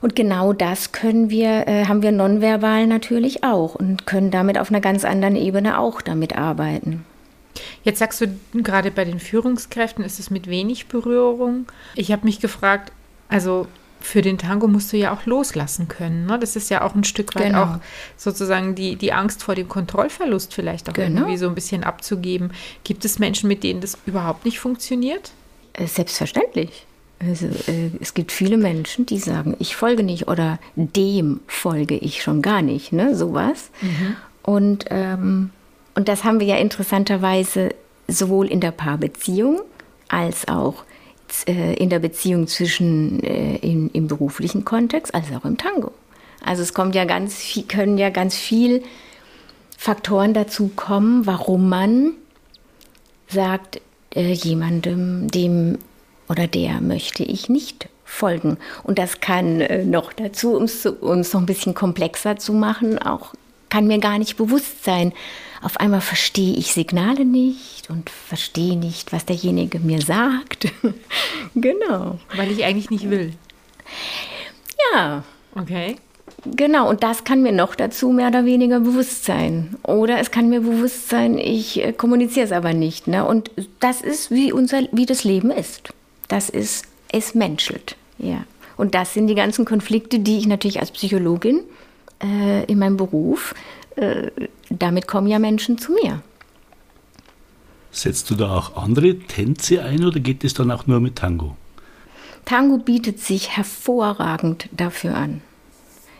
Und 0.00 0.16
genau 0.16 0.52
das 0.52 0.92
können 0.92 1.28
wir, 1.28 1.68
äh, 1.68 1.84
haben 1.86 2.02
wir 2.02 2.12
nonverbal 2.12 2.86
natürlich 2.86 3.44
auch 3.44 3.74
und 3.74 4.06
können 4.06 4.30
damit 4.30 4.56
auf 4.58 4.70
einer 4.70 4.80
ganz 4.80 5.04
anderen 5.04 5.36
Ebene 5.36 5.78
auch 5.78 6.00
damit 6.00 6.36
arbeiten. 6.36 7.04
Jetzt 7.84 7.98
sagst 7.98 8.20
du 8.20 8.26
gerade 8.54 8.90
bei 8.90 9.04
den 9.04 9.20
Führungskräften 9.20 10.04
ist 10.04 10.18
es 10.18 10.30
mit 10.30 10.48
wenig 10.48 10.86
Berührung. 10.86 11.66
Ich 11.94 12.12
habe 12.12 12.24
mich 12.24 12.40
gefragt, 12.40 12.92
also 13.28 13.66
für 14.02 14.22
den 14.22 14.38
Tango 14.38 14.66
musst 14.68 14.92
du 14.92 14.96
ja 14.96 15.14
auch 15.14 15.26
loslassen 15.26 15.88
können. 15.88 16.26
Ne? 16.26 16.38
Das 16.38 16.56
ist 16.56 16.70
ja 16.70 16.82
auch 16.82 16.94
ein 16.94 17.04
Stück 17.04 17.34
weit 17.34 17.48
genau. 17.48 17.62
auch 17.62 17.78
sozusagen 18.16 18.74
die, 18.74 18.96
die 18.96 19.12
Angst 19.12 19.42
vor 19.42 19.54
dem 19.54 19.68
Kontrollverlust 19.68 20.54
vielleicht 20.54 20.88
auch 20.88 20.94
genau. 20.94 21.20
irgendwie 21.20 21.36
so 21.36 21.48
ein 21.48 21.54
bisschen 21.54 21.84
abzugeben. 21.84 22.52
Gibt 22.84 23.04
es 23.04 23.18
Menschen, 23.18 23.48
mit 23.48 23.62
denen 23.62 23.80
das 23.80 23.96
überhaupt 24.06 24.44
nicht 24.44 24.58
funktioniert? 24.58 25.32
Äh, 25.72 25.86
selbstverständlich. 25.86 26.86
Also, 27.20 27.46
äh, 27.46 27.90
es 28.00 28.14
gibt 28.14 28.32
viele 28.32 28.56
Menschen, 28.56 29.06
die 29.06 29.18
sagen, 29.18 29.56
ich 29.60 29.76
folge 29.76 30.02
nicht 30.02 30.26
oder 30.26 30.58
dem 30.74 31.40
folge 31.46 31.96
ich 31.96 32.22
schon 32.22 32.42
gar 32.42 32.62
nicht, 32.62 32.92
ne? 32.92 33.14
sowas. 33.14 33.70
Mhm. 33.80 34.16
Und 34.42 34.84
ähm, 34.90 35.50
und 35.94 36.08
das 36.08 36.24
haben 36.24 36.40
wir 36.40 36.46
ja 36.46 36.56
interessanterweise 36.56 37.74
sowohl 38.08 38.48
in 38.48 38.60
der 38.60 38.70
Paarbeziehung 38.70 39.60
als 40.08 40.48
auch 40.48 40.84
äh, 41.46 41.74
in 41.74 41.90
der 41.90 41.98
Beziehung 41.98 42.46
zwischen 42.46 43.22
äh, 43.22 43.56
in, 43.56 43.90
im 43.90 44.06
beruflichen 44.06 44.64
Kontext 44.64 45.14
als 45.14 45.26
auch 45.32 45.44
im 45.44 45.56
Tango. 45.56 45.92
Also 46.44 46.62
es 46.62 46.74
kommt 46.74 46.94
ja 46.94 47.04
ganz 47.04 47.36
viel, 47.36 47.64
können 47.64 47.98
ja 47.98 48.10
ganz 48.10 48.36
viel 48.36 48.82
Faktoren 49.76 50.34
dazu 50.34 50.70
kommen, 50.74 51.26
warum 51.26 51.68
man 51.68 52.12
sagt, 53.28 53.80
äh, 54.14 54.32
jemandem, 54.32 55.28
dem 55.30 55.78
oder 56.28 56.46
der 56.46 56.80
möchte 56.80 57.24
ich 57.24 57.48
nicht 57.48 57.88
folgen. 58.04 58.58
Und 58.82 58.98
das 58.98 59.20
kann 59.20 59.90
noch 59.90 60.12
dazu, 60.12 60.56
um 60.56 60.64
es 60.64 60.84
noch 61.32 61.40
ein 61.40 61.46
bisschen 61.46 61.74
komplexer 61.74 62.36
zu 62.36 62.52
machen, 62.52 62.98
auch 62.98 63.34
kann 63.70 63.86
mir 63.86 63.98
gar 63.98 64.18
nicht 64.18 64.36
bewusst 64.36 64.84
sein, 64.84 65.12
auf 65.62 65.78
einmal 65.78 66.00
verstehe 66.00 66.56
ich 66.56 66.72
Signale 66.72 67.24
nicht 67.24 67.88
und 67.88 68.10
verstehe 68.10 68.76
nicht, 68.76 69.12
was 69.12 69.24
derjenige 69.24 69.78
mir 69.78 70.02
sagt. 70.02 70.66
genau. 71.54 72.18
Weil 72.36 72.50
ich 72.50 72.64
eigentlich 72.64 72.90
nicht 72.90 73.08
will. 73.08 73.32
Ja. 74.92 75.22
Okay. 75.54 75.96
Genau, 76.44 76.88
und 76.88 77.04
das 77.04 77.22
kann 77.22 77.42
mir 77.42 77.52
noch 77.52 77.76
dazu 77.76 78.10
mehr 78.10 78.28
oder 78.28 78.44
weniger 78.44 78.80
bewusst 78.80 79.24
sein. 79.24 79.76
Oder 79.84 80.18
es 80.18 80.32
kann 80.32 80.48
mir 80.48 80.60
bewusst 80.60 81.08
sein, 81.08 81.38
ich 81.38 81.84
äh, 81.84 81.92
kommuniziere 81.92 82.46
es 82.46 82.52
aber 82.52 82.72
nicht. 82.72 83.06
Ne? 83.06 83.24
Und 83.24 83.50
das 83.78 84.00
ist, 84.00 84.32
wie, 84.32 84.52
unser, 84.52 84.82
wie 84.90 85.06
das 85.06 85.22
Leben 85.22 85.52
ist. 85.52 85.92
Das 86.26 86.50
ist, 86.50 86.86
es 87.12 87.34
menschelt. 87.34 87.96
Ja. 88.18 88.44
Und 88.76 88.96
das 88.96 89.14
sind 89.14 89.28
die 89.28 89.36
ganzen 89.36 89.64
Konflikte, 89.64 90.18
die 90.18 90.38
ich 90.38 90.46
natürlich 90.46 90.80
als 90.80 90.90
Psychologin 90.90 91.60
äh, 92.22 92.64
in 92.64 92.78
meinem 92.78 92.96
Beruf 92.96 93.54
äh, 93.96 94.30
damit 94.70 95.06
kommen 95.06 95.26
ja 95.26 95.38
Menschen 95.38 95.78
zu 95.78 95.92
mir. 95.92 96.22
Setzt 97.90 98.30
du 98.30 98.34
da 98.34 98.56
auch 98.56 98.76
andere 98.76 99.18
Tänze 99.18 99.82
ein 99.82 100.04
oder 100.04 100.18
geht 100.18 100.44
es 100.44 100.54
dann 100.54 100.70
auch 100.70 100.86
nur 100.86 101.00
mit 101.00 101.16
Tango? 101.16 101.56
Tango 102.44 102.78
bietet 102.78 103.20
sich 103.20 103.56
hervorragend 103.56 104.68
dafür 104.72 105.14
an. 105.14 105.42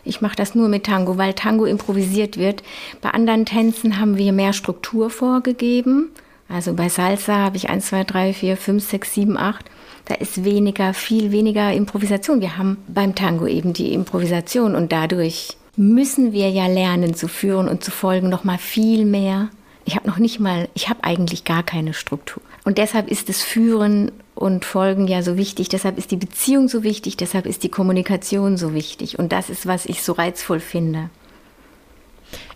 Ich 0.05 0.21
mache 0.21 0.35
das 0.35 0.53
nur 0.53 0.67
mit 0.67 0.85
Tango, 0.85 1.17
weil 1.17 1.33
Tango 1.33 1.65
improvisiert 1.65 2.37
wird. 2.37 2.61
Bei 3.01 3.11
anderen 3.11 3.45
Tänzen 3.45 3.99
haben 3.99 4.17
wir 4.17 4.33
mehr 4.33 4.53
Struktur 4.53 5.09
vorgegeben. 5.09 6.09
Also 6.49 6.73
bei 6.73 6.89
Salsa 6.89 7.37
habe 7.37 7.57
ich 7.57 7.69
1, 7.69 7.87
2, 7.87 8.03
3, 8.03 8.33
4, 8.33 8.57
5, 8.57 8.83
6, 8.83 9.13
7, 9.13 9.37
8. 9.37 9.65
Da 10.05 10.15
ist 10.15 10.43
weniger, 10.43 10.93
viel 10.93 11.31
weniger 11.31 11.71
Improvisation. 11.71 12.41
Wir 12.41 12.57
haben 12.57 12.77
beim 12.87 13.15
Tango 13.15 13.47
eben 13.47 13.73
die 13.73 13.93
Improvisation 13.93 14.75
und 14.75 14.91
dadurch 14.91 15.57
müssen 15.75 16.33
wir 16.33 16.49
ja 16.49 16.67
lernen 16.67 17.15
zu 17.15 17.27
führen 17.27 17.67
und 17.67 17.83
zu 17.83 17.91
folgen 17.91 18.29
noch 18.29 18.43
mal 18.43 18.57
viel 18.57 19.05
mehr. 19.05 19.49
Ich 19.85 19.95
habe 19.95 20.07
noch 20.07 20.17
nicht 20.17 20.39
mal, 20.39 20.69
ich 20.73 20.89
habe 20.89 21.03
eigentlich 21.03 21.43
gar 21.43 21.63
keine 21.63 21.93
Struktur. 21.93 22.41
Und 22.63 22.77
deshalb 22.77 23.09
ist 23.09 23.27
das 23.27 23.41
Führen 23.41 24.11
und 24.35 24.63
Folgen 24.63 25.07
ja 25.07 25.21
so 25.21 25.35
wichtig. 25.35 25.69
Deshalb 25.69 25.97
ist 25.97 26.11
die 26.11 26.17
Beziehung 26.17 26.69
so 26.69 26.83
wichtig. 26.83 27.17
Deshalb 27.17 27.45
ist 27.45 27.63
die 27.63 27.69
Kommunikation 27.69 28.57
so 28.57 28.73
wichtig. 28.73 29.19
Und 29.19 29.31
das 29.31 29.49
ist, 29.49 29.67
was 29.67 29.85
ich 29.85 30.01
so 30.03 30.13
reizvoll 30.13 30.59
finde. 30.59 31.09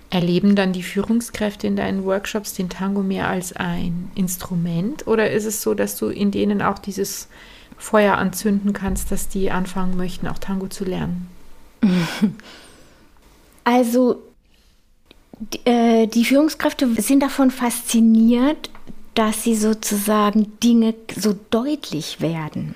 Erleben 0.09 0.55
dann 0.55 0.71
die 0.71 0.83
Führungskräfte 0.83 1.67
in 1.67 1.75
deinen 1.75 2.05
Workshops 2.05 2.53
den 2.53 2.69
Tango 2.69 3.03
mehr 3.03 3.27
als 3.27 3.51
ein 3.53 4.09
Instrument? 4.15 5.05
Oder 5.05 5.31
ist 5.31 5.45
es 5.45 5.61
so, 5.61 5.73
dass 5.73 5.97
du 5.97 6.07
in 6.07 6.31
denen 6.31 6.61
auch 6.61 6.79
dieses 6.79 7.27
Feuer 7.77 8.17
anzünden 8.17 8.71
kannst, 8.71 9.11
dass 9.11 9.27
die 9.27 9.51
anfangen 9.51 9.97
möchten, 9.97 10.27
auch 10.27 10.39
Tango 10.39 10.67
zu 10.67 10.85
lernen? 10.85 11.27
Also 13.67 14.23
die, 15.39 15.59
äh, 15.69 16.07
die 16.07 16.23
Führungskräfte 16.23 16.87
sind 17.01 17.21
davon 17.21 17.51
fasziniert, 17.51 18.69
dass 19.13 19.43
sie 19.43 19.55
sozusagen 19.55 20.57
Dinge 20.63 20.95
so 21.13 21.35
deutlich 21.49 22.21
werden. 22.21 22.75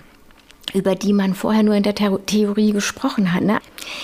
über 0.73 0.95
die 0.95 1.11
man 1.11 1.33
vorher 1.33 1.63
nur 1.63 1.75
in 1.75 1.83
der 1.83 1.95
Theorie 1.95 2.71
gesprochen 2.71 3.33
hat. 3.33 3.43
Ne? 3.43 3.59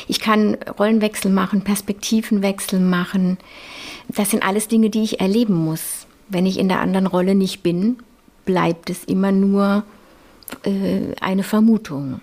Ich 0.08 0.19
kann 0.19 0.58
Rollenwechsel 0.78 1.32
machen, 1.32 1.62
Perspektivenwechsel 1.62 2.80
machen. 2.80 3.38
Das 4.10 4.32
sind 4.32 4.43
alles 4.43 4.67
Dinge, 4.67 4.89
die 4.89 5.04
ich 5.04 5.21
erleben 5.21 5.54
muss. 5.54 6.08
Wenn 6.28 6.45
ich 6.45 6.58
in 6.58 6.67
der 6.67 6.82
anderen 6.82 7.08
Rolle 7.08 7.36
nicht 7.36 7.63
bin, 7.63 7.97
bleibt 8.43 8.89
es 8.89 9.06
immer 9.06 9.32
nur 9.32 9.84
äh, 10.63 11.15
eine 11.21 11.43
Vermutung. 11.43 12.19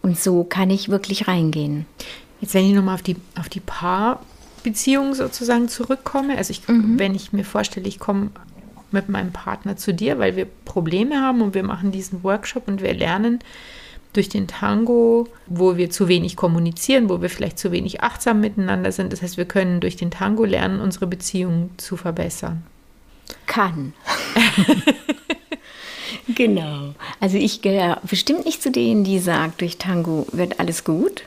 Und 0.00 0.18
so 0.18 0.44
kann 0.44 0.70
ich 0.70 0.88
wirklich 0.88 1.28
reingehen. 1.28 1.84
Jetzt, 2.40 2.54
wenn 2.54 2.66
ich 2.66 2.74
nochmal 2.74 2.94
auf 2.94 3.02
die, 3.02 3.16
auf 3.38 3.48
die 3.48 3.60
Paarbeziehung 3.60 5.14
sozusagen 5.14 5.68
zurückkomme, 5.68 6.36
also 6.36 6.50
ich, 6.50 6.66
mhm. 6.68 6.98
wenn 6.98 7.14
ich 7.14 7.32
mir 7.32 7.44
vorstelle, 7.44 7.86
ich 7.86 7.98
komme 7.98 8.30
mit 8.92 9.08
meinem 9.08 9.32
Partner 9.32 9.76
zu 9.76 9.94
dir, 9.94 10.18
weil 10.18 10.36
wir 10.36 10.46
Probleme 10.64 11.20
haben 11.20 11.42
und 11.42 11.54
wir 11.54 11.62
machen 11.62 11.92
diesen 11.92 12.24
Workshop 12.24 12.66
und 12.66 12.82
wir 12.82 12.94
lernen 12.94 13.40
durch 14.12 14.28
den 14.28 14.48
Tango, 14.48 15.28
wo 15.46 15.76
wir 15.76 15.90
zu 15.90 16.08
wenig 16.08 16.34
kommunizieren, 16.34 17.08
wo 17.08 17.22
wir 17.22 17.30
vielleicht 17.30 17.58
zu 17.58 17.70
wenig 17.70 18.02
achtsam 18.02 18.40
miteinander 18.40 18.90
sind. 18.90 19.12
Das 19.12 19.22
heißt, 19.22 19.36
wir 19.36 19.44
können 19.44 19.80
durch 19.80 19.96
den 19.96 20.10
Tango 20.10 20.44
lernen, 20.44 20.80
unsere 20.80 21.06
Beziehung 21.06 21.70
zu 21.76 21.96
verbessern. 21.96 22.64
Kann. 23.46 23.92
genau. 26.34 26.94
Also 27.20 27.36
ich 27.36 27.62
gehöre 27.62 28.00
bestimmt 28.02 28.46
nicht 28.46 28.62
zu 28.62 28.72
denen, 28.72 29.04
die 29.04 29.20
sagen, 29.20 29.52
durch 29.58 29.78
Tango 29.78 30.26
wird 30.32 30.58
alles 30.58 30.82
gut 30.82 31.22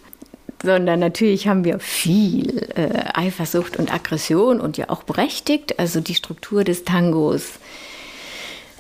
sondern 0.64 1.00
natürlich 1.00 1.48
haben 1.48 1.66
wir 1.66 1.80
viel 1.80 2.68
äh, 2.76 2.90
Eifersucht 3.14 3.78
und 3.78 3.94
Aggression 3.94 4.60
und 4.60 4.78
ja 4.78 4.90
auch 4.90 5.04
berechtigt. 5.04 5.78
Also 5.78 6.00
die 6.00 6.16
Struktur 6.16 6.64
des 6.64 6.86
Tangos 6.86 7.60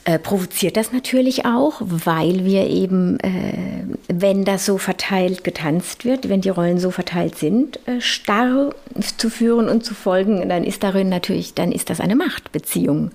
äh, 0.06 0.17
provoziert 0.17 0.76
das 0.76 0.91
natürlich 0.91 1.46
auch, 1.46 1.82
weil 1.82 2.46
wir 2.46 2.67
eben, 2.67 3.19
äh, 3.19 3.86
wenn 4.08 4.46
das 4.46 4.65
so 4.65 4.78
verteilt 4.78 5.43
getanzt 5.43 6.06
wird, 6.06 6.30
wenn 6.30 6.41
die 6.41 6.50
Rollen 6.50 6.80
so 6.80 6.89
verteilt 6.89 7.38
sind, 7.38 7.80
äh, 7.88 8.02
starr 8.02 8.72
zu 9.17 9.30
führen 9.30 9.69
und 9.69 9.86
zu 9.86 9.93
folgen, 9.93 10.48
dann 10.50 10.63
ist 10.63 10.84
darin 10.84 11.10
natürlich, 11.10 11.54
dann 11.54 11.72
ist 11.72 11.89
das 11.89 12.00
eine 12.00 12.15
Machtbeziehung. 12.15 13.12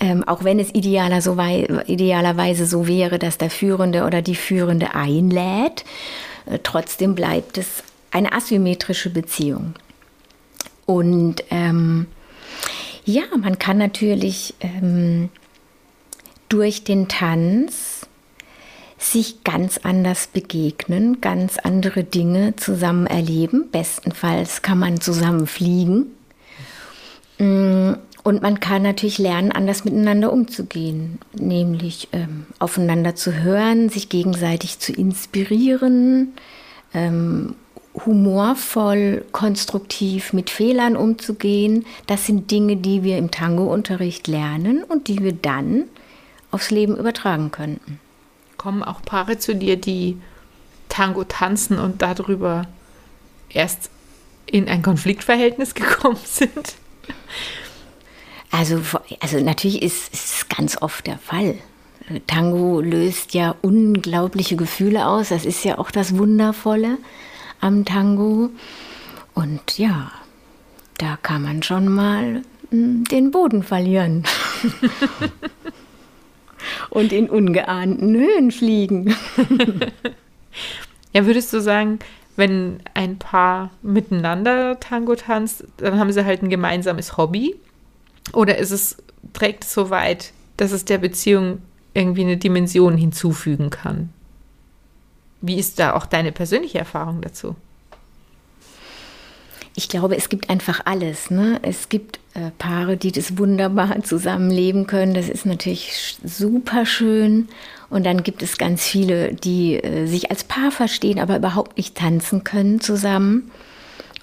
Ähm, 0.00 0.24
auch 0.24 0.44
wenn 0.44 0.58
es 0.58 0.74
idealer 0.74 1.22
so 1.22 1.38
idealerweise 1.86 2.66
so 2.66 2.86
wäre, 2.86 3.18
dass 3.18 3.38
der 3.38 3.50
Führende 3.50 4.04
oder 4.04 4.22
die 4.22 4.34
Führende 4.34 4.94
einlädt 4.94 5.84
trotzdem 6.62 7.14
bleibt 7.14 7.58
es 7.58 7.82
eine 8.10 8.32
asymmetrische 8.32 9.10
Beziehung. 9.10 9.74
Und 10.86 11.42
ähm, 11.50 12.06
ja, 13.04 13.24
man 13.38 13.58
kann 13.58 13.78
natürlich 13.78 14.54
ähm, 14.60 15.30
durch 16.48 16.84
den 16.84 17.08
Tanz 17.08 18.06
sich 18.98 19.44
ganz 19.44 19.78
anders 19.78 20.26
begegnen, 20.28 21.20
ganz 21.20 21.58
andere 21.58 22.04
Dinge 22.04 22.56
zusammen 22.56 23.06
erleben. 23.06 23.70
Bestenfalls 23.70 24.62
kann 24.62 24.78
man 24.78 25.00
zusammen 25.00 25.46
fliegen. 25.46 26.06
Und 28.24 28.40
man 28.40 28.58
kann 28.58 28.82
natürlich 28.82 29.18
lernen, 29.18 29.52
anders 29.52 29.84
miteinander 29.84 30.32
umzugehen, 30.32 31.18
nämlich 31.34 32.08
ähm, 32.12 32.46
aufeinander 32.58 33.14
zu 33.14 33.34
hören, 33.34 33.90
sich 33.90 34.08
gegenseitig 34.08 34.78
zu 34.78 34.94
inspirieren, 34.94 36.32
ähm, 36.94 37.54
humorvoll, 38.06 39.26
konstruktiv 39.32 40.32
mit 40.32 40.48
Fehlern 40.48 40.96
umzugehen. 40.96 41.84
Das 42.06 42.24
sind 42.24 42.50
Dinge, 42.50 42.76
die 42.76 43.02
wir 43.02 43.18
im 43.18 43.30
Tango-Unterricht 43.30 44.26
lernen 44.26 44.82
und 44.84 45.08
die 45.08 45.22
wir 45.22 45.34
dann 45.34 45.84
aufs 46.50 46.70
Leben 46.70 46.96
übertragen 46.96 47.50
könnten. 47.50 48.00
Kommen 48.56 48.82
auch 48.82 49.02
Paare 49.02 49.36
zu 49.36 49.54
dir, 49.54 49.76
die 49.76 50.16
Tango 50.88 51.24
tanzen 51.24 51.78
und 51.78 52.00
darüber 52.00 52.66
erst 53.50 53.90
in 54.46 54.66
ein 54.66 54.80
Konfliktverhältnis 54.80 55.74
gekommen 55.74 56.18
sind? 56.24 56.76
Also, 58.56 58.80
also 59.18 59.40
natürlich 59.40 59.82
ist 59.82 60.14
es 60.14 60.48
ganz 60.48 60.80
oft 60.80 61.08
der 61.08 61.18
Fall. 61.18 61.56
Tango 62.28 62.80
löst 62.80 63.34
ja 63.34 63.56
unglaubliche 63.62 64.54
Gefühle 64.54 65.08
aus. 65.08 65.30
Das 65.30 65.44
ist 65.44 65.64
ja 65.64 65.78
auch 65.78 65.90
das 65.90 66.16
Wundervolle 66.16 66.98
am 67.60 67.84
Tango. 67.84 68.50
Und 69.34 69.76
ja, 69.76 70.12
da 70.98 71.18
kann 71.20 71.42
man 71.42 71.64
schon 71.64 71.88
mal 71.88 72.42
hm, 72.70 73.02
den 73.04 73.32
Boden 73.32 73.64
verlieren. 73.64 74.22
Und 76.90 77.12
in 77.12 77.28
ungeahnten 77.28 78.14
Höhen 78.14 78.52
fliegen. 78.52 79.16
ja, 81.12 81.26
würdest 81.26 81.52
du 81.52 81.60
sagen, 81.60 81.98
wenn 82.36 82.78
ein 82.94 83.18
Paar 83.18 83.70
miteinander 83.82 84.78
Tango 84.78 85.16
tanzt, 85.16 85.64
dann 85.78 85.98
haben 85.98 86.12
sie 86.12 86.24
halt 86.24 86.42
ein 86.42 86.50
gemeinsames 86.50 87.16
Hobby? 87.16 87.56
Oder 88.32 88.58
ist 88.58 88.70
es, 88.70 88.96
trägt 89.32 89.64
es 89.64 89.74
so 89.74 89.90
weit, 89.90 90.32
dass 90.56 90.72
es 90.72 90.84
der 90.84 90.98
Beziehung 90.98 91.58
irgendwie 91.92 92.22
eine 92.22 92.36
Dimension 92.36 92.96
hinzufügen 92.96 93.70
kann? 93.70 94.10
Wie 95.40 95.58
ist 95.58 95.78
da 95.78 95.92
auch 95.92 96.06
deine 96.06 96.32
persönliche 96.32 96.78
Erfahrung 96.78 97.20
dazu? 97.20 97.54
Ich 99.76 99.88
glaube, 99.88 100.16
es 100.16 100.28
gibt 100.28 100.50
einfach 100.50 100.82
alles. 100.84 101.30
Ne? 101.30 101.58
Es 101.62 101.88
gibt 101.88 102.20
äh, 102.34 102.50
Paare, 102.58 102.96
die 102.96 103.10
das 103.10 103.38
wunderbar 103.38 104.02
zusammenleben 104.04 104.86
können. 104.86 105.14
Das 105.14 105.28
ist 105.28 105.46
natürlich 105.46 106.16
super 106.22 106.86
schön. 106.86 107.48
Und 107.90 108.06
dann 108.06 108.22
gibt 108.22 108.42
es 108.42 108.56
ganz 108.56 108.84
viele, 108.84 109.34
die 109.34 109.74
äh, 109.74 110.06
sich 110.06 110.30
als 110.30 110.44
Paar 110.44 110.70
verstehen, 110.70 111.18
aber 111.18 111.36
überhaupt 111.36 111.76
nicht 111.76 111.96
tanzen 111.96 112.44
können 112.44 112.80
zusammen. 112.80 113.50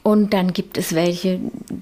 Und 0.03 0.33
dann 0.33 0.53
gibt 0.53 0.79
es 0.79 0.95
welche, 0.95 1.39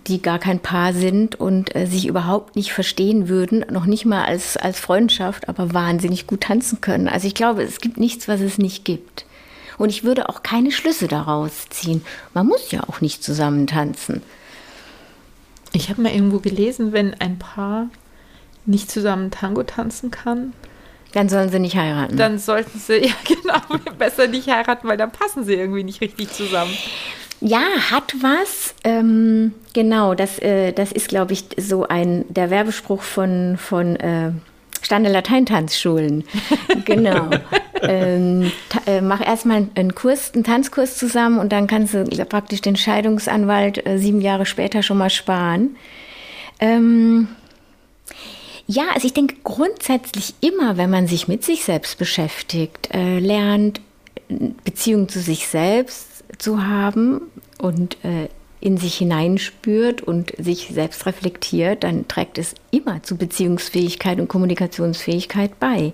die 0.07 0.21
gar 0.21 0.39
kein 0.39 0.59
Paar 0.59 0.93
sind 0.93 1.39
und 1.39 1.73
äh, 1.75 1.85
sich 1.85 2.05
überhaupt 2.05 2.57
nicht 2.57 2.73
verstehen 2.73 3.29
würden, 3.29 3.65
noch 3.71 3.85
nicht 3.85 4.05
mal 4.05 4.25
als, 4.25 4.57
als 4.57 4.79
Freundschaft, 4.79 5.47
aber 5.47 5.73
wahnsinnig 5.73 6.27
gut 6.27 6.41
tanzen 6.41 6.81
können. 6.81 7.07
Also 7.07 7.27
ich 7.27 7.33
glaube, 7.33 7.63
es 7.63 7.79
gibt 7.79 7.97
nichts, 7.97 8.27
was 8.27 8.41
es 8.41 8.57
nicht 8.57 8.83
gibt. 8.83 9.25
Und 9.77 9.89
ich 9.89 10.03
würde 10.03 10.27
auch 10.27 10.43
keine 10.43 10.71
Schlüsse 10.71 11.07
daraus 11.07 11.69
ziehen. 11.69 12.03
Man 12.33 12.47
muss 12.47 12.71
ja 12.71 12.81
auch 12.89 12.99
nicht 12.99 13.23
zusammen 13.23 13.65
tanzen. 13.67 14.21
Ich 15.71 15.89
habe 15.89 16.01
mal 16.01 16.11
irgendwo 16.11 16.39
gelesen, 16.39 16.91
wenn 16.91 17.13
ein 17.13 17.39
Paar 17.39 17.87
nicht 18.65 18.91
zusammen 18.91 19.31
Tango 19.31 19.63
tanzen 19.63 20.11
kann, 20.11 20.53
dann 21.13 21.29
sollen 21.29 21.49
sie 21.49 21.59
nicht 21.59 21.75
heiraten. 21.75 22.17
Dann 22.17 22.37
sollten 22.37 22.77
sie, 22.77 22.97
ja 23.05 23.13
genau, 23.25 23.81
besser 23.97 24.27
nicht 24.27 24.49
heiraten, 24.49 24.87
weil 24.87 24.97
dann 24.97 25.11
passen 25.11 25.43
sie 25.43 25.53
irgendwie 25.53 25.83
nicht 25.83 26.01
richtig 26.01 26.31
zusammen. 26.31 26.75
Ja, 27.41 27.61
hat 27.91 28.13
was. 28.21 28.73
Ähm, 28.83 29.53
genau, 29.73 30.13
das, 30.13 30.39
äh, 30.39 30.73
das 30.73 30.91
ist, 30.91 31.07
glaube 31.07 31.33
ich, 31.33 31.45
so 31.57 31.87
ein 31.87 32.25
der 32.29 32.49
Werbespruch 32.49 33.01
von, 33.01 33.57
von 33.57 33.95
äh, 33.95 34.31
Stande 34.81 35.09
Lateintanzschulen. 35.09 36.25
genau. 36.85 37.29
ähm, 37.81 38.51
äh, 38.85 39.01
mach 39.01 39.25
erstmal 39.25 39.67
einen 39.75 39.95
Kurs, 39.95 40.33
einen 40.33 40.43
Tanzkurs 40.43 40.97
zusammen 40.97 41.39
und 41.39 41.51
dann 41.51 41.67
kannst 41.67 41.93
du 41.93 42.03
praktisch 42.25 42.61
den 42.61 42.75
Scheidungsanwalt 42.75 43.85
äh, 43.85 43.97
sieben 43.97 44.21
Jahre 44.21 44.45
später 44.45 44.83
schon 44.83 44.97
mal 44.97 45.09
sparen. 45.09 45.77
Ähm, 46.59 47.29
ja, 48.67 48.83
also 48.93 49.07
ich 49.07 49.13
denke 49.13 49.35
grundsätzlich 49.43 50.35
immer, 50.41 50.77
wenn 50.77 50.89
man 50.89 51.07
sich 51.07 51.27
mit 51.27 51.43
sich 51.43 51.63
selbst 51.63 51.97
beschäftigt, 51.97 52.89
äh, 52.93 53.19
lernt, 53.19 53.81
Beziehung 54.63 55.09
zu 55.09 55.21
sich 55.21 55.47
selbst 55.47 56.08
zu 56.39 56.65
haben 56.65 57.21
und 57.59 58.03
äh, 58.03 58.29
in 58.61 58.77
sich 58.77 58.95
hineinspürt 58.97 60.01
und 60.01 60.33
sich 60.37 60.69
selbst 60.73 61.05
reflektiert, 61.05 61.83
dann 61.83 62.07
trägt 62.07 62.37
es 62.37 62.55
immer 62.71 63.01
zu 63.03 63.15
Beziehungsfähigkeit 63.15 64.19
und 64.19 64.27
Kommunikationsfähigkeit 64.27 65.59
bei. 65.59 65.93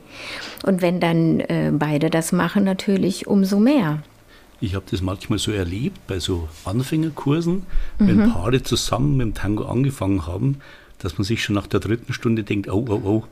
Und 0.64 0.82
wenn 0.82 1.00
dann 1.00 1.42
äh, 1.42 1.72
beide 1.74 2.10
das 2.10 2.32
machen, 2.32 2.64
natürlich 2.64 3.28
umso 3.28 3.60
mehr. 3.60 4.02
Ich 4.62 4.74
habe 4.74 4.86
das 4.90 5.02
manchmal 5.02 5.38
so 5.38 5.52
erlebt 5.52 6.08
bei 6.08 6.20
so 6.20 6.48
Anfängerkursen, 6.64 7.64
wenn 8.00 8.18
mhm. 8.18 8.32
Paare 8.32 8.64
zusammen 8.64 9.18
mit 9.18 9.28
dem 9.28 9.34
Tango 9.36 9.66
angefangen 9.66 10.26
haben, 10.26 10.58
dass 10.98 11.18
man 11.18 11.26
sich 11.26 11.44
schon 11.44 11.56
nach 11.56 11.68
der 11.68 11.82
dritten 11.82 12.14
Stunde 12.14 12.44
denkt, 12.44 12.68
oh, 12.70 12.86
oh, 12.90 13.02
oh, 13.04 13.24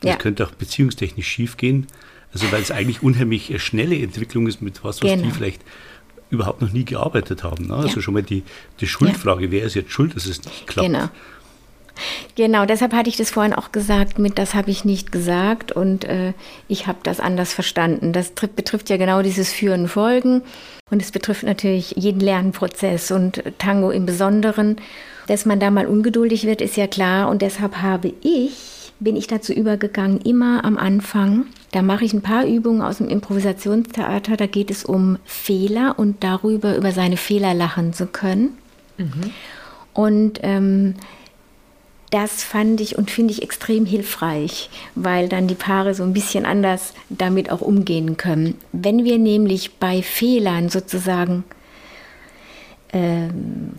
das 0.00 0.10
ja. 0.10 0.16
könnte 0.16 0.44
auch 0.44 0.50
beziehungstechnisch 0.50 1.26
schief 1.26 1.56
gehen. 1.56 1.86
Also 2.34 2.50
weil 2.50 2.60
es 2.60 2.72
eigentlich 2.72 3.02
unheimlich 3.02 3.48
eine 3.48 3.60
schnelle 3.60 3.96
Entwicklung 3.96 4.48
ist 4.48 4.60
mit 4.60 4.82
was, 4.82 5.00
was 5.02 5.10
genau. 5.10 5.22
die 5.22 5.30
vielleicht 5.30 5.62
überhaupt 6.34 6.62
noch 6.62 6.72
nie 6.72 6.84
gearbeitet 6.84 7.42
haben. 7.42 7.68
Ne? 7.68 7.74
Also 7.74 7.96
ja. 7.96 8.02
schon 8.02 8.14
mal 8.14 8.22
die, 8.22 8.42
die 8.80 8.86
Schuldfrage, 8.86 9.46
ja. 9.46 9.50
wer 9.50 9.64
ist 9.64 9.74
jetzt 9.74 9.90
schuld, 9.90 10.14
dass 10.14 10.26
es 10.26 10.44
nicht 10.44 10.66
klappt. 10.66 10.88
Genau. 10.88 11.08
Genau, 12.34 12.66
deshalb 12.66 12.92
hatte 12.92 13.08
ich 13.08 13.16
das 13.16 13.30
vorhin 13.30 13.52
auch 13.52 13.70
gesagt, 13.70 14.18
mit 14.18 14.38
das 14.38 14.54
habe 14.54 14.70
ich 14.70 14.84
nicht 14.84 15.12
gesagt 15.12 15.70
und 15.70 16.04
äh, 16.04 16.32
ich 16.66 16.86
habe 16.88 16.98
das 17.04 17.20
anders 17.20 17.52
verstanden. 17.52 18.12
Das 18.12 18.30
betrifft 18.30 18.90
ja 18.90 18.96
genau 18.96 19.22
dieses 19.22 19.52
Führen 19.52 19.86
Folgen 19.86 20.42
und 20.90 21.00
es 21.00 21.12
betrifft 21.12 21.44
natürlich 21.44 21.92
jeden 21.96 22.20
Lernprozess 22.20 23.12
und 23.12 23.42
Tango 23.58 23.90
im 23.90 24.06
Besonderen. 24.06 24.76
Dass 25.28 25.46
man 25.46 25.60
da 25.60 25.70
mal 25.70 25.86
ungeduldig 25.86 26.44
wird, 26.44 26.60
ist 26.60 26.76
ja 26.76 26.86
klar 26.86 27.28
und 27.28 27.40
deshalb 27.42 27.76
habe 27.76 28.12
ich 28.22 28.83
bin 29.04 29.16
ich 29.16 29.26
dazu 29.26 29.52
übergegangen, 29.52 30.20
immer 30.20 30.64
am 30.64 30.78
Anfang, 30.78 31.46
da 31.72 31.82
mache 31.82 32.04
ich 32.04 32.12
ein 32.12 32.22
paar 32.22 32.46
Übungen 32.46 32.82
aus 32.82 32.98
dem 32.98 33.08
Improvisationstheater, 33.08 34.36
da 34.36 34.46
geht 34.46 34.70
es 34.70 34.84
um 34.84 35.18
Fehler 35.24 35.94
und 35.98 36.24
darüber, 36.24 36.76
über 36.76 36.92
seine 36.92 37.16
Fehler 37.16 37.54
lachen 37.54 37.92
zu 37.92 38.06
können. 38.06 38.56
Mhm. 38.96 39.30
Und 39.92 40.40
ähm, 40.42 40.94
das 42.10 42.44
fand 42.44 42.80
ich 42.80 42.96
und 42.96 43.10
finde 43.10 43.32
ich 43.32 43.42
extrem 43.42 43.86
hilfreich, 43.86 44.70
weil 44.94 45.28
dann 45.28 45.48
die 45.48 45.56
Paare 45.56 45.94
so 45.94 46.04
ein 46.04 46.12
bisschen 46.12 46.46
anders 46.46 46.94
damit 47.08 47.50
auch 47.50 47.60
umgehen 47.60 48.16
können. 48.16 48.54
Wenn 48.72 49.04
wir 49.04 49.18
nämlich 49.18 49.78
bei 49.78 50.00
Fehlern 50.00 50.68
sozusagen 50.68 51.44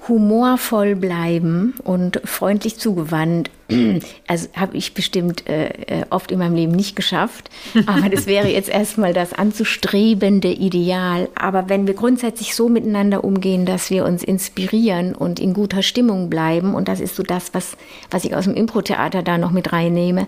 humorvoll 0.08 0.96
bleiben 0.96 1.74
und 1.84 2.22
freundlich 2.26 2.78
zugewandt. 2.78 3.50
Also 4.28 4.48
habe 4.56 4.78
ich 4.78 4.94
bestimmt 4.94 5.48
äh, 5.48 5.68
äh, 5.68 6.06
oft 6.10 6.32
in 6.32 6.40
meinem 6.40 6.56
Leben 6.56 6.72
nicht 6.74 6.96
geschafft. 6.96 7.50
Aber 7.88 8.10
das 8.10 8.28
wäre 8.28 8.48
jetzt 8.48 8.70
erstmal 8.70 9.14
das 9.14 9.34
anzustrebende 9.34 10.50
Ideal. 10.50 11.30
Aber 11.36 11.70
wenn 11.70 11.88
wir 11.88 11.96
grundsätzlich 11.96 12.56
so 12.56 12.70
miteinander 12.70 13.24
umgehen, 13.24 13.66
dass 13.66 13.90
wir 13.90 14.06
uns 14.06 14.24
inspirieren 14.24 15.16
und 15.16 15.40
in 15.40 15.54
guter 15.54 15.82
Stimmung 15.82 16.30
bleiben, 16.30 16.76
und 16.76 16.88
das 16.88 17.00
ist 17.00 17.16
so 17.16 17.24
das, 17.24 17.54
was, 17.54 17.78
was 18.12 18.24
ich 18.24 18.36
aus 18.36 18.44
dem 18.44 18.54
Impro-Theater 18.54 19.24
da 19.24 19.38
noch 19.38 19.52
mit 19.52 19.74
reinnehme, 19.74 20.28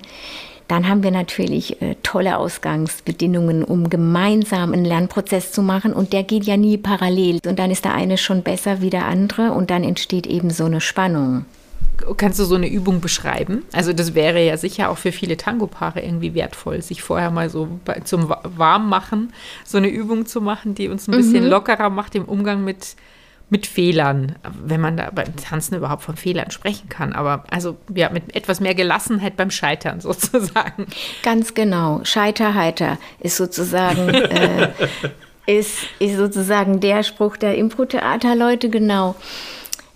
dann 0.67 0.87
haben 0.87 1.03
wir 1.03 1.11
natürlich 1.11 1.81
äh, 1.81 1.95
tolle 2.03 2.37
Ausgangsbedingungen, 2.37 3.63
um 3.63 3.89
gemeinsam 3.89 4.73
einen 4.73 4.85
Lernprozess 4.85 5.51
zu 5.51 5.61
machen. 5.61 5.93
Und 5.93 6.13
der 6.13 6.23
geht 6.23 6.43
ja 6.43 6.57
nie 6.57 6.77
parallel. 6.77 7.39
Und 7.45 7.59
dann 7.59 7.71
ist 7.71 7.85
der 7.85 7.93
eine 7.93 8.17
schon 8.17 8.43
besser 8.43 8.81
wie 8.81 8.89
der 8.89 9.05
andere 9.05 9.51
und 9.51 9.69
dann 9.69 9.83
entsteht 9.83 10.27
eben 10.27 10.49
so 10.49 10.65
eine 10.65 10.81
Spannung. 10.81 11.45
Kannst 12.17 12.39
du 12.39 12.43
so 12.43 12.55
eine 12.55 12.69
Übung 12.69 13.01
beschreiben? 13.01 13.63
Also 13.71 13.91
das 13.91 14.13
wäre 14.13 14.45
ja 14.45 14.55
sicher 14.57 14.89
auch 14.89 14.97
für 14.97 15.11
viele 15.11 15.35
Tango-Paare 15.35 16.01
irgendwie 16.01 16.35
wertvoll, 16.35 16.81
sich 16.81 17.01
vorher 17.01 17.31
mal 17.31 17.49
so 17.49 17.79
bei, 17.85 18.01
zum 18.01 18.29
Warmmachen 18.29 19.33
so 19.65 19.77
eine 19.79 19.87
Übung 19.87 20.27
zu 20.27 20.39
machen, 20.39 20.75
die 20.75 20.89
uns 20.89 21.07
ein 21.07 21.11
bisschen 21.17 21.45
mhm. 21.45 21.49
lockerer 21.49 21.89
macht 21.89 22.13
im 22.13 22.25
Umgang 22.25 22.63
mit 22.63 22.95
mit 23.49 23.65
Fehlern, 23.65 24.35
wenn 24.61 24.81
man 24.81 24.97
da 24.97 25.09
beim 25.13 25.35
Tanzen 25.37 25.75
überhaupt 25.75 26.03
von 26.03 26.17
Fehlern 26.17 26.51
sprechen 26.51 26.89
kann. 26.89 27.13
Aber 27.13 27.45
also 27.49 27.77
ja, 27.93 28.09
mit 28.09 28.35
etwas 28.35 28.59
mehr 28.59 28.75
Gelassenheit 28.75 29.37
beim 29.37 29.51
Scheitern 29.51 30.01
sozusagen. 30.01 30.87
Ganz 31.23 31.53
genau. 31.53 32.01
Scheiterheiter 32.03 32.97
ist 33.19 33.37
sozusagen, 33.37 34.09
äh, 34.09 34.71
ist, 35.45 35.77
ist 35.99 36.17
sozusagen 36.17 36.79
der 36.79 37.03
Spruch 37.03 37.37
der 37.37 37.55
Impro-Theater-Leute, 37.55 38.69
genau. 38.69 39.15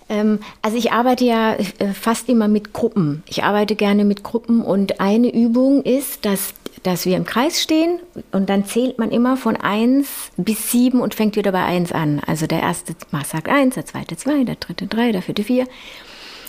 Ähm, 0.08 0.40
also 0.62 0.78
ich 0.78 0.92
arbeite 0.92 1.24
ja 1.24 1.54
äh, 1.54 1.92
fast 1.92 2.28
immer 2.30 2.48
mit 2.48 2.72
Gruppen. 2.72 3.22
Ich 3.26 3.44
arbeite 3.44 3.76
gerne 3.76 4.04
mit 4.04 4.22
Gruppen 4.22 4.62
und 4.62 5.00
eine 5.00 5.32
Übung 5.32 5.82
ist, 5.82 6.24
dass 6.24 6.54
dass 6.82 7.06
wir 7.06 7.16
im 7.16 7.24
Kreis 7.24 7.62
stehen 7.62 8.00
und 8.32 8.48
dann 8.48 8.64
zählt 8.64 8.98
man 8.98 9.10
immer 9.10 9.36
von 9.36 9.56
1 9.56 10.06
bis 10.36 10.72
7 10.72 11.00
und 11.00 11.14
fängt 11.14 11.36
wieder 11.36 11.52
bei 11.52 11.64
1 11.64 11.92
an. 11.92 12.20
Also 12.26 12.46
der 12.46 12.60
erste 12.60 12.94
sagt 13.24 13.48
1, 13.48 13.74
der 13.74 13.86
zweite 13.86 14.16
2, 14.16 14.44
der 14.44 14.56
dritte 14.56 14.86
3, 14.86 15.12
der 15.12 15.22
vierte 15.22 15.44
4. 15.44 15.66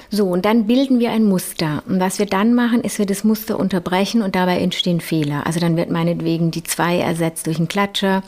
So, 0.10 0.26
und 0.26 0.46
dann 0.46 0.67
bilden 0.67 1.00
wir 1.00 1.12
ein 1.12 1.24
Muster. 1.24 1.84
Und 1.88 2.00
was 2.00 2.19
wir 2.19 2.26
dann 2.26 2.54
machen, 2.54 2.82
ist, 2.82 3.00
wir 3.00 3.06
das 3.06 3.24
Muster 3.24 3.60
unterbrechen 3.60 4.22
und 4.22 4.36
dabei 4.36 4.60
entstehen 4.60 5.02
Fehler. 5.02 5.46
Also 5.46 5.60
dann 5.60 5.76
wird 5.76 5.89
meinetwegen 5.89 6.52
die 6.52 6.63
2 6.63 7.00
ersetzt 7.00 7.48
durch 7.48 7.58
einen 7.58 7.67
Klatscher 7.67 8.24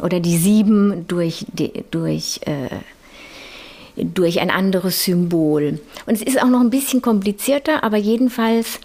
oder 0.00 0.20
die 0.20 0.36
7 0.36 1.06
durch, 1.08 1.46
durch, 1.90 2.40
äh, 2.44 4.02
durch 4.02 4.40
ein 4.40 4.50
anderes 4.50 5.04
Symbol. 5.04 5.80
Und 6.06 6.14
es 6.14 6.22
ist 6.22 6.42
auch 6.42 6.48
noch 6.48 6.60
ein 6.60 6.70
bisschen 6.70 7.02
komplizierter, 7.02 7.84
aber 7.84 7.96
jedenfalls 7.96 8.80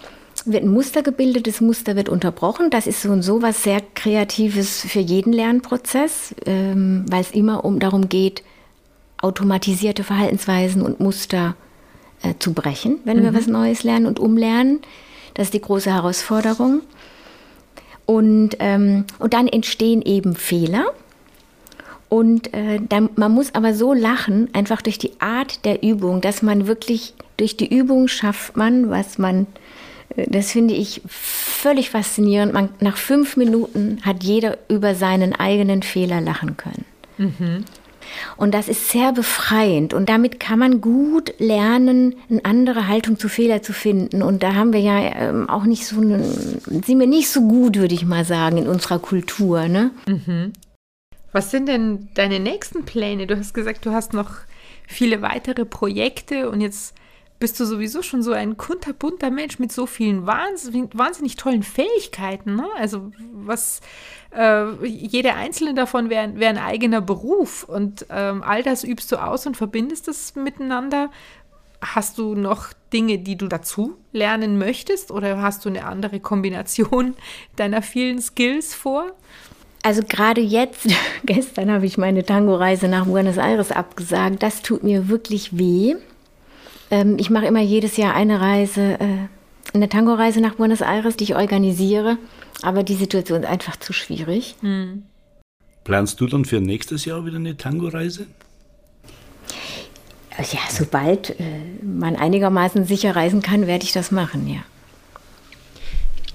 wird 0.46 0.64
ein 0.64 0.72
Muster 0.72 1.04
gebildet, 1.04 1.48
das 1.48 1.62
Muster 1.62 1.96
wird 1.96 2.10
unterbrochen. 2.10 2.70
Das 2.70 2.88
ist 2.88 3.02
so 3.02 3.10
und 3.10 3.22
so 3.22 3.42
was 3.42 3.64
sehr 3.64 3.82
Kreatives 3.96 4.82
für 4.82 5.00
jeden 5.00 5.34
Lernprozess, 5.34 6.36
ähm, 6.46 7.06
weil 7.10 7.22
es 7.22 7.32
immer 7.32 7.66
um 7.66 7.80
darum 7.80 8.10
geht, 8.10 8.44
automatisierte 9.22 10.04
Verhaltensweisen 10.04 10.82
und 10.82 11.00
Muster 11.00 11.56
äh, 12.22 12.34
zu 12.40 12.54
brechen, 12.54 13.00
wenn 13.06 13.20
mhm. 13.20 13.24
wir 13.24 13.34
was 13.34 13.48
Neues 13.48 13.84
lernen 13.84 14.06
und 14.06 14.20
umlernen. 14.20 14.82
Das 15.34 15.48
ist 15.48 15.54
die 15.54 15.62
große 15.62 15.92
Herausforderung. 15.92 16.82
Und, 18.06 18.58
ähm, 18.60 19.06
und 19.20 19.34
dann 19.34 19.48
entstehen 19.48 20.02
eben 20.02 20.36
Fehler. 20.36 20.86
Und 22.10 22.54
äh, 22.54 22.80
dann, 22.88 23.10
man 23.16 23.32
muss 23.32 23.56
aber 23.56 23.74
so 23.74 23.94
lachen, 23.94 24.50
einfach 24.54 24.82
durch 24.82 25.00
die 25.00 25.20
Art 25.20 25.66
der 25.66 25.82
Übung, 25.82 26.22
dass 26.22 26.42
man 26.44 26.68
wirklich 26.68 27.14
durch 27.38 27.58
die 27.58 27.74
Übung 27.74 28.08
schafft 28.08 28.56
man, 28.56 28.90
was 28.90 29.18
man 29.18 29.48
das 30.16 30.52
finde 30.52 30.74
ich 30.74 31.02
völlig 31.08 31.90
faszinierend. 31.90 32.54
Man, 32.54 32.70
nach 32.80 32.98
fünf 32.98 33.38
Minuten 33.38 34.00
hat 34.04 34.24
jeder 34.24 34.58
über 34.70 34.96
seinen 34.96 35.34
eigenen 35.34 35.84
Fehler 35.84 36.22
lachen 36.22 36.58
können. 36.58 36.86
Mhm. 37.18 37.66
Und 38.38 38.54
das 38.54 38.68
ist 38.68 38.90
sehr 38.90 39.12
befreiend. 39.12 39.94
Und 39.94 40.10
damit 40.10 40.40
kann 40.40 40.60
man 40.60 40.82
gut 40.82 41.34
lernen, 41.40 42.16
eine 42.30 42.46
andere 42.46 42.88
Haltung 42.88 43.18
zu 43.18 43.30
Fehler 43.30 43.62
zu 43.62 43.74
finden. 43.74 44.22
Und 44.22 44.44
da 44.44 44.56
haben 44.56 44.74
wir 44.74 44.82
ja 44.82 45.00
ähm, 45.00 45.50
auch 45.50 45.64
nicht 45.64 45.86
so, 45.86 46.00
eine, 46.00 46.24
sind 46.24 47.00
wir 47.00 47.08
nicht 47.08 47.30
so 47.30 47.42
gut, 47.48 47.78
würde 47.78 47.96
ich 47.96 48.06
mal 48.06 48.26
sagen, 48.26 48.58
in 48.58 48.68
unserer 48.68 49.00
Kultur. 49.00 49.68
Ne? 49.68 49.92
Mhm. 50.08 50.54
Was 51.32 51.52
sind 51.52 51.68
denn 51.68 52.10
deine 52.14 52.40
nächsten 52.40 52.86
Pläne? 52.86 53.26
Du 53.28 53.38
hast 53.38 53.54
gesagt, 53.54 53.86
du 53.86 53.92
hast 53.92 54.14
noch 54.14 54.32
viele 54.88 55.22
weitere 55.22 55.66
Projekte 55.66 56.50
und 56.50 56.62
jetzt 56.62 56.94
bist 57.44 57.60
du 57.60 57.66
sowieso 57.66 58.02
schon 58.02 58.24
so 58.24 58.32
ein 58.32 58.56
kunterbunter 58.56 59.30
Mensch 59.30 59.60
mit 59.60 59.70
so 59.70 59.86
vielen 59.86 60.26
wahnsinnig, 60.26 60.92
wahnsinnig 60.94 61.36
tollen 61.36 61.62
Fähigkeiten. 61.62 62.56
Ne? 62.56 62.70
Also 62.78 63.12
was 63.34 63.82
äh, 64.34 64.72
jede 64.86 65.34
einzelne 65.34 65.74
davon 65.74 66.10
wäre 66.10 66.40
wär 66.40 66.48
ein 66.48 66.58
eigener 66.58 67.02
Beruf 67.02 67.66
und 67.66 68.06
ähm, 68.10 68.44
all 68.44 68.64
das 68.64 68.86
übst 68.86 69.12
du 69.12 69.18
aus 69.18 69.46
und 69.46 69.58
verbindest 69.58 70.08
es 70.08 70.36
miteinander. 70.36 71.12
Hast 71.82 72.18
du 72.18 72.34
noch 72.34 72.68
Dinge, 72.94 73.20
die 73.20 73.36
du 73.36 73.50
dazu 73.50 73.98
lernen 74.14 74.58
möchtest 74.58 75.12
oder 75.12 75.42
hast 75.42 75.66
du 75.66 75.70
eine 75.70 75.84
andere 75.84 76.22
Kombination 76.22 77.14
deiner 77.58 77.82
vielen 77.82 78.22
Skills 78.22 78.74
vor? 78.74 79.12
Also 79.82 80.02
gerade 80.08 80.40
jetzt, 80.40 80.88
gestern 81.26 81.70
habe 81.72 81.86
ich 81.86 81.98
meine 81.98 82.24
Tango-Reise 82.24 82.88
nach 82.88 83.06
Buenos 83.06 83.36
Aires 83.36 83.74
abgesagt. 83.74 84.42
Das 84.42 84.62
tut 84.62 84.82
mir 84.82 85.10
wirklich 85.10 85.58
weh. 85.58 85.98
Ähm, 86.94 87.18
ich 87.18 87.32
mache 87.32 87.48
immer 87.48 87.60
jedes 87.60 87.98
Jahr 87.98 88.14
eine 88.14 88.40
Reise, 88.40 89.00
äh, 89.00 89.74
eine 89.74 89.90
Tango-Reise 89.90 90.42
nach 90.42 90.56
Buenos 90.56 90.82
Aires, 90.82 91.18
die 91.18 91.24
ich 91.24 91.36
organisiere. 91.36 92.20
Aber 92.62 92.84
die 92.84 92.94
Situation 92.94 93.42
ist 93.42 93.50
einfach 93.50 93.78
zu 93.78 93.94
schwierig. 93.94 94.56
Hm. 94.62 95.02
Planst 95.84 96.22
du 96.22 96.28
dann 96.28 96.46
für 96.46 96.62
nächstes 96.62 97.06
Jahr 97.06 97.26
wieder 97.26 97.38
eine 97.38 97.58
Tango-Reise? 97.58 98.28
Ja, 100.38 100.60
sobald 100.70 101.32
äh, 101.40 101.44
man 101.84 102.16
einigermaßen 102.16 102.86
sicher 102.86 103.16
reisen 103.16 103.42
kann, 103.42 103.66
werde 103.66 103.86
ich 103.86 103.92
das 103.92 104.12
machen, 104.12 104.48
ja. 104.48 104.62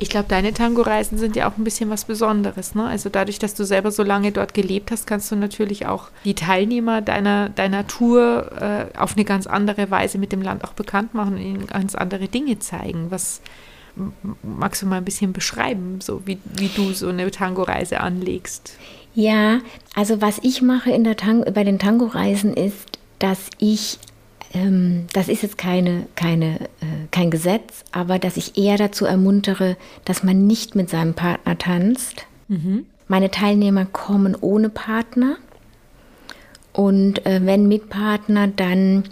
Ich 0.00 0.10
glaube, 0.10 0.26
deine 0.28 0.52
Tango-Reisen 0.52 1.18
sind 1.18 1.34
ja 1.34 1.50
auch 1.50 1.56
ein 1.56 1.64
bisschen 1.64 1.90
was 1.90 2.04
Besonderes. 2.04 2.76
Ne? 2.76 2.84
Also 2.84 3.08
dadurch, 3.08 3.40
dass 3.40 3.54
du 3.54 3.64
selber 3.64 3.90
so 3.90 4.04
lange 4.04 4.30
dort 4.30 4.54
gelebt 4.54 4.92
hast, 4.92 5.08
kannst 5.08 5.30
du 5.32 5.36
natürlich 5.36 5.86
auch 5.86 6.10
die 6.24 6.34
Teilnehmer 6.34 7.02
deiner, 7.02 7.48
deiner 7.48 7.86
Tour 7.86 8.52
äh, 8.60 8.96
auf 8.96 9.16
eine 9.16 9.24
ganz 9.24 9.48
andere 9.48 9.90
Weise 9.90 10.18
mit 10.18 10.30
dem 10.30 10.40
Land 10.40 10.62
auch 10.62 10.72
bekannt 10.72 11.14
machen 11.14 11.34
und 11.34 11.40
ihnen 11.40 11.66
ganz 11.66 11.96
andere 11.96 12.28
Dinge 12.28 12.60
zeigen. 12.60 13.10
Was 13.10 13.40
magst 14.42 14.82
du 14.82 14.86
mal 14.86 14.98
ein 14.98 15.04
bisschen 15.04 15.32
beschreiben, 15.32 16.00
so 16.00 16.22
wie, 16.24 16.38
wie 16.44 16.68
du 16.68 16.92
so 16.92 17.08
eine 17.08 17.30
Tango-Reise 17.30 18.00
anlegst? 18.00 18.74
Ja, 19.14 19.60
also 19.96 20.20
was 20.20 20.38
ich 20.42 20.62
mache 20.62 20.92
in 20.92 21.02
der 21.02 21.16
Tang 21.16 21.44
bei 21.52 21.64
den 21.64 21.80
Tango-Reisen 21.80 22.54
ist, 22.54 22.98
dass 23.18 23.50
ich 23.58 23.98
ähm, 24.54 25.06
das 25.12 25.28
ist 25.28 25.42
jetzt 25.42 25.58
keine, 25.58 26.06
keine, 26.14 26.60
äh, 26.80 27.06
kein 27.10 27.30
Gesetz, 27.30 27.84
aber 27.92 28.18
dass 28.18 28.36
ich 28.36 28.56
eher 28.56 28.76
dazu 28.76 29.04
ermuntere, 29.04 29.76
dass 30.04 30.22
man 30.22 30.46
nicht 30.46 30.74
mit 30.74 30.90
seinem 30.90 31.14
Partner 31.14 31.58
tanzt. 31.58 32.26
Mhm. 32.48 32.86
Meine 33.08 33.30
Teilnehmer 33.30 33.86
kommen 33.86 34.36
ohne 34.40 34.68
Partner 34.68 35.36
und 36.72 37.26
äh, 37.26 37.40
wenn 37.44 37.68
mit 37.68 37.88
Partner, 37.88 38.46
dann 38.46 39.04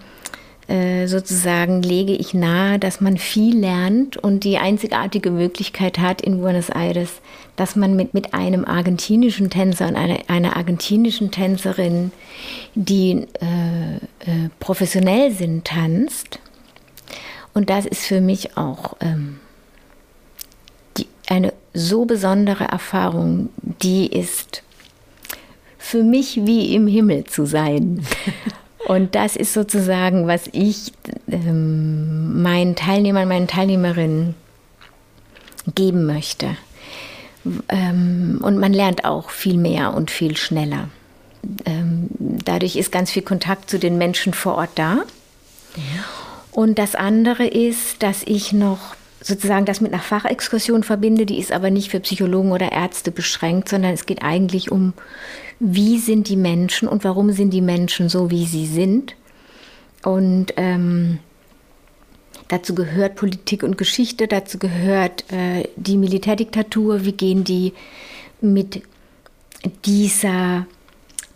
äh, 0.69 1.07
sozusagen 1.07 1.83
lege 1.83 2.13
ich 2.13 2.35
nahe, 2.35 2.79
dass 2.79 3.01
man 3.01 3.19
viel 3.19 3.59
lernt 3.59 4.17
und 4.17 4.45
die 4.45 4.59
einzigartige 4.59 5.31
Möglichkeit 5.31 5.99
hat 5.99 6.21
in 6.21 6.41
Buenos 6.41 6.71
Aires, 6.71 7.21
dass 7.57 7.75
man 7.75 7.97
mit, 7.97 8.15
mit 8.15 8.35
einem 8.35 8.65
argentinischen 8.65 9.51
Tänzer 9.51 9.89
und 9.89 9.97
einer, 9.97 10.19
einer 10.29 10.57
argentinischen 10.57 11.31
Tänzerin, 11.31 12.13
die 12.75 13.27
äh, 13.41 13.97
äh, 13.97 14.51
professionell 14.61 15.33
sind, 15.33 15.65
tanzt. 15.67 16.39
Und 17.55 17.71
das 17.71 17.87
ist 17.87 18.05
für 18.05 18.21
mich 18.21 18.57
auch 18.59 18.97
ähm, 19.01 19.41
die, 20.99 21.07
eine 21.29 21.55
so 21.73 22.05
besondere 22.05 22.65
Erfahrung, 22.65 23.49
die 23.83 24.07
ist 24.07 24.63
für 25.79 26.03
mich 26.03 26.41
wie 26.45 26.75
im 26.75 26.87
Himmel 26.87 27.25
zu 27.25 27.47
sein. 27.47 28.05
Und 28.87 29.17
das 29.17 29.35
ist 29.35 29.53
sozusagen, 29.53 30.29
was 30.29 30.49
ich 30.53 30.93
ähm, 31.29 32.41
meinen 32.41 32.77
Teilnehmern, 32.77 33.27
meinen 33.27 33.49
Teilnehmerinnen 33.49 34.37
geben 35.75 36.07
möchte. 36.07 36.57
Ähm, 37.69 38.41
und 38.43 38.59
man 38.59 38.73
lernt 38.73 39.05
auch 39.05 39.31
viel 39.31 39.57
mehr 39.57 39.95
und 39.95 40.11
viel 40.11 40.37
schneller. 40.37 40.89
Ähm, 41.65 42.09
dadurch 42.19 42.77
ist 42.77 42.93
ganz 42.93 43.11
viel 43.11 43.23
Kontakt 43.23 43.71
zu 43.71 43.79
den 43.79 43.99
Menschen 43.99 44.35
vor 44.35 44.57
Ort 44.57 44.71
da. 44.75 44.99
Und 46.53 46.79
das 46.79 46.95
andere 46.95 47.47
ist, 47.47 48.03
dass 48.03 48.23
ich 48.25 48.53
noch 48.53 48.95
sozusagen 49.21 49.67
das 49.67 49.81
mit 49.81 49.93
einer 49.93 50.03
Fachexkursion 50.03 50.83
verbinde, 50.83 51.27
die 51.27 51.39
ist 51.39 51.53
aber 51.53 51.71
nicht 51.71 51.91
für 51.91 52.01
Psychologen 52.01 52.53
oder 52.53 52.73
Ärzte 52.73 53.11
beschränkt, 53.11 53.69
sondern 53.69 53.93
es 53.93 54.07
geht 54.07 54.23
eigentlich 54.23 54.71
um, 54.71 54.93
wie 55.59 55.99
sind 55.99 56.29
die 56.29 56.37
Menschen 56.37 56.89
und 56.89 57.05
warum 57.05 57.33
sind 57.33 57.51
die 57.51 57.61
Menschen 57.61 58.09
so, 58.09 58.31
wie 58.31 58.47
sie 58.47 58.67
sind. 58.67 59.15
Und 60.05 60.55
ähm, 60.57 61.19
dazu 62.49 62.75
gehört 62.75 63.17
Politik 63.17 63.63
und 63.63 63.79
Geschichte, 63.79 64.29
dazu 64.29 64.59
gehört 64.59 65.25
äh, 65.33 65.69
die 65.77 65.97
Militärdiktatur, 65.97 67.05
wie 67.05 67.13
gehen 67.13 67.45
die 67.45 67.73
mit 68.41 68.83
dieser, 69.85 70.67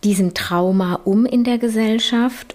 diesem 0.05 0.35
Trauma 0.35 1.01
um 1.05 1.27
in 1.27 1.45
der 1.45 1.59
Gesellschaft 1.59 2.55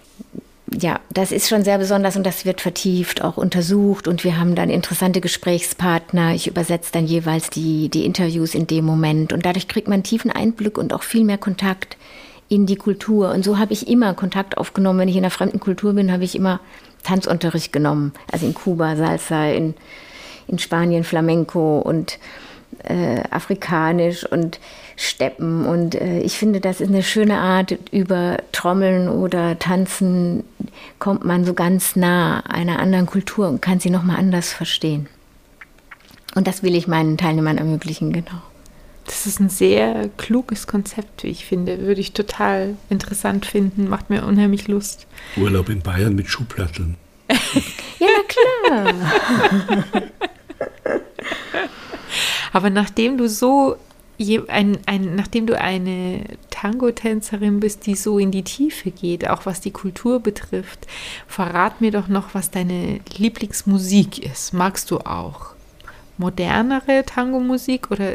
ja, 0.72 1.00
das 1.10 1.32
ist 1.32 1.48
schon 1.48 1.62
sehr 1.62 1.78
besonders 1.78 2.16
und 2.16 2.26
das 2.26 2.44
wird 2.44 2.60
vertieft 2.60 3.22
auch 3.22 3.36
untersucht 3.36 4.08
und 4.08 4.24
wir 4.24 4.38
haben 4.38 4.54
dann 4.54 4.68
interessante 4.68 5.20
Gesprächspartner. 5.20 6.34
Ich 6.34 6.48
übersetze 6.48 6.92
dann 6.92 7.06
jeweils 7.06 7.50
die, 7.50 7.88
die 7.88 8.04
Interviews 8.04 8.54
in 8.54 8.66
dem 8.66 8.84
Moment 8.84 9.32
und 9.32 9.46
dadurch 9.46 9.68
kriegt 9.68 9.88
man 9.88 10.02
tiefen 10.02 10.30
Einblick 10.30 10.76
und 10.76 10.92
auch 10.92 11.02
viel 11.02 11.24
mehr 11.24 11.38
Kontakt 11.38 11.96
in 12.48 12.66
die 12.66 12.76
Kultur. 12.76 13.30
Und 13.30 13.44
so 13.44 13.58
habe 13.58 13.72
ich 13.72 13.88
immer 13.88 14.14
Kontakt 14.14 14.58
aufgenommen. 14.58 15.00
Wenn 15.00 15.08
ich 15.08 15.16
in 15.16 15.24
einer 15.24 15.30
fremden 15.30 15.60
Kultur 15.60 15.92
bin, 15.94 16.12
habe 16.12 16.24
ich 16.24 16.34
immer 16.34 16.60
Tanzunterricht 17.06 17.72
genommen. 17.72 18.12
Also 18.30 18.46
in 18.46 18.54
Kuba 18.54 18.96
Salsa, 18.96 19.46
in, 19.46 19.74
in 20.48 20.58
Spanien 20.58 21.04
Flamenco 21.04 21.78
und 21.78 22.18
äh, 22.84 23.22
afrikanisch 23.30 24.24
und 24.24 24.58
Steppen. 24.96 25.66
Und 25.66 25.94
äh, 25.94 26.20
ich 26.20 26.38
finde, 26.38 26.60
das 26.60 26.80
ist 26.80 26.88
eine 26.88 27.02
schöne 27.02 27.38
Art, 27.38 27.76
über 27.90 28.38
Trommeln 28.52 29.08
oder 29.08 29.58
Tanzen 29.58 30.44
kommt 30.98 31.24
man 31.24 31.44
so 31.44 31.54
ganz 31.54 31.96
nah 31.96 32.40
einer 32.40 32.78
anderen 32.78 33.06
Kultur 33.06 33.48
und 33.48 33.62
kann 33.62 33.80
sie 33.80 33.90
nochmal 33.90 34.16
anders 34.16 34.52
verstehen. 34.52 35.08
Und 36.34 36.46
das 36.46 36.62
will 36.62 36.74
ich 36.74 36.86
meinen 36.86 37.16
Teilnehmern 37.16 37.58
ermöglichen, 37.58 38.12
genau. 38.12 38.42
Das 39.06 39.26
ist 39.26 39.40
ein 39.40 39.48
sehr 39.48 40.10
kluges 40.16 40.66
Konzept, 40.66 41.22
wie 41.22 41.28
ich 41.28 41.46
finde. 41.46 41.80
Würde 41.80 42.00
ich 42.00 42.12
total 42.12 42.76
interessant 42.90 43.46
finden. 43.46 43.88
Macht 43.88 44.10
mir 44.10 44.24
unheimlich 44.24 44.68
Lust. 44.68 45.06
Urlaub 45.36 45.68
in 45.68 45.80
Bayern 45.80 46.14
mit 46.14 46.28
Schuhplatteln. 46.28 46.96
ja, 47.98 48.08
klar. 48.28 48.94
Aber 52.52 52.70
nachdem 52.70 53.18
du 53.18 53.28
so 53.28 53.76
ein, 54.48 54.78
ein, 54.86 55.14
nachdem 55.14 55.46
du 55.46 55.60
eine 55.60 56.24
Tango-Tänzerin 56.50 57.60
bist, 57.60 57.86
die 57.86 57.94
so 57.94 58.18
in 58.18 58.30
die 58.30 58.44
Tiefe 58.44 58.90
geht, 58.90 59.28
auch 59.28 59.44
was 59.46 59.60
die 59.60 59.72
Kultur 59.72 60.20
betrifft, 60.20 60.86
verrat 61.26 61.80
mir 61.80 61.90
doch 61.90 62.08
noch, 62.08 62.34
was 62.34 62.50
deine 62.50 63.00
Lieblingsmusik 63.16 64.18
ist. 64.18 64.54
Magst 64.54 64.90
du 64.90 65.00
auch 65.00 65.55
modernere 66.18 67.04
Tango-Musik 67.04 67.90
oder 67.90 68.12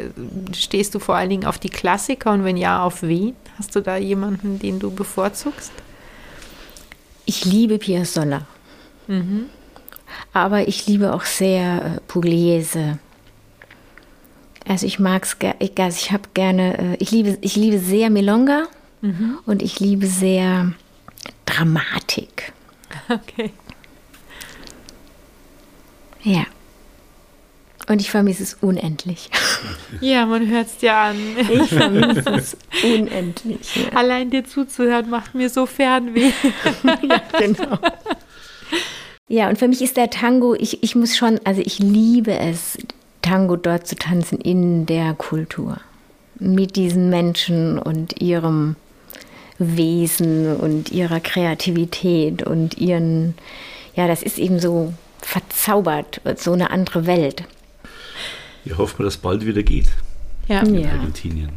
stehst 0.54 0.94
du 0.94 0.98
vor 0.98 1.14
allen 1.14 1.30
Dingen 1.30 1.44
auf 1.44 1.58
die 1.58 1.70
Klassiker 1.70 2.32
und 2.32 2.44
wenn 2.44 2.56
ja, 2.56 2.82
auf 2.82 3.02
wen? 3.02 3.34
Hast 3.58 3.76
du 3.76 3.80
da 3.80 3.96
jemanden, 3.96 4.58
den 4.58 4.78
du 4.78 4.90
bevorzugst? 4.90 5.72
Ich 7.24 7.44
liebe 7.44 7.78
Piazzolla. 7.78 8.46
Mhm. 9.06 9.46
Aber 10.32 10.66
ich 10.68 10.86
liebe 10.86 11.12
auch 11.12 11.24
sehr 11.24 11.96
äh, 11.96 12.00
Pugliese. 12.08 12.98
Also 14.66 14.86
ich 14.86 14.98
mag 14.98 15.24
es, 15.24 15.36
ich, 15.58 15.78
also 15.78 15.98
ich 16.00 16.12
habe 16.12 16.28
gerne, 16.34 16.78
äh, 16.78 16.96
ich 16.98 17.10
liebe, 17.10 17.38
ich 17.40 17.56
liebe 17.56 17.78
sehr 17.78 18.10
Milonga 18.10 18.64
mhm. 19.00 19.38
und 19.46 19.62
ich 19.62 19.80
liebe 19.80 20.06
sehr 20.06 20.72
Dramatik. 21.46 22.52
Okay. 23.08 23.52
Ja. 26.22 26.44
Und 27.88 28.00
ich 28.00 28.10
vermisse 28.10 28.42
es 28.42 28.54
unendlich. 28.60 29.30
Ja, 30.00 30.26
man 30.26 30.48
hört 30.48 30.66
es 30.66 30.78
dir 30.78 30.94
an. 30.94 31.16
Ich 31.38 31.68
vermisse 31.68 32.30
es 32.30 32.56
unendlich. 32.82 33.76
Ja. 33.76 33.98
Allein 33.98 34.30
dir 34.30 34.44
zuzuhören 34.44 35.08
macht 35.10 35.34
mir 35.34 35.50
so 35.50 35.66
Fernweh. 35.66 36.32
ja, 37.02 37.22
genau. 37.38 37.78
Ja, 39.28 39.48
und 39.48 39.58
für 39.58 39.68
mich 39.68 39.82
ist 39.82 39.96
der 39.96 40.10
Tango, 40.10 40.54
ich, 40.54 40.82
ich 40.82 40.96
muss 40.96 41.16
schon, 41.16 41.38
also 41.44 41.62
ich 41.64 41.78
liebe 41.78 42.36
es, 42.36 42.78
Tango 43.22 43.56
dort 43.56 43.86
zu 43.86 43.94
tanzen 43.96 44.38
in 44.38 44.86
der 44.86 45.14
Kultur. 45.14 45.78
Mit 46.38 46.74
diesen 46.76 47.08
Menschen 47.08 47.78
und 47.78 48.20
ihrem 48.20 48.76
Wesen 49.58 50.56
und 50.56 50.90
ihrer 50.90 51.20
Kreativität 51.20 52.42
und 52.42 52.78
ihren, 52.78 53.34
ja, 53.94 54.08
das 54.08 54.22
ist 54.22 54.38
eben 54.38 54.58
so 54.58 54.92
verzaubert, 55.20 56.20
so 56.36 56.52
eine 56.52 56.70
andere 56.70 57.06
Welt. 57.06 57.44
Ich 58.64 58.76
hoffe, 58.76 59.02
dass 59.02 59.14
es 59.14 59.20
bald 59.20 59.44
wieder 59.44 59.62
geht. 59.62 59.88
Ja. 60.48 60.60
In 60.60 60.78
ja. 60.78 60.90
Argentinien. 60.90 61.50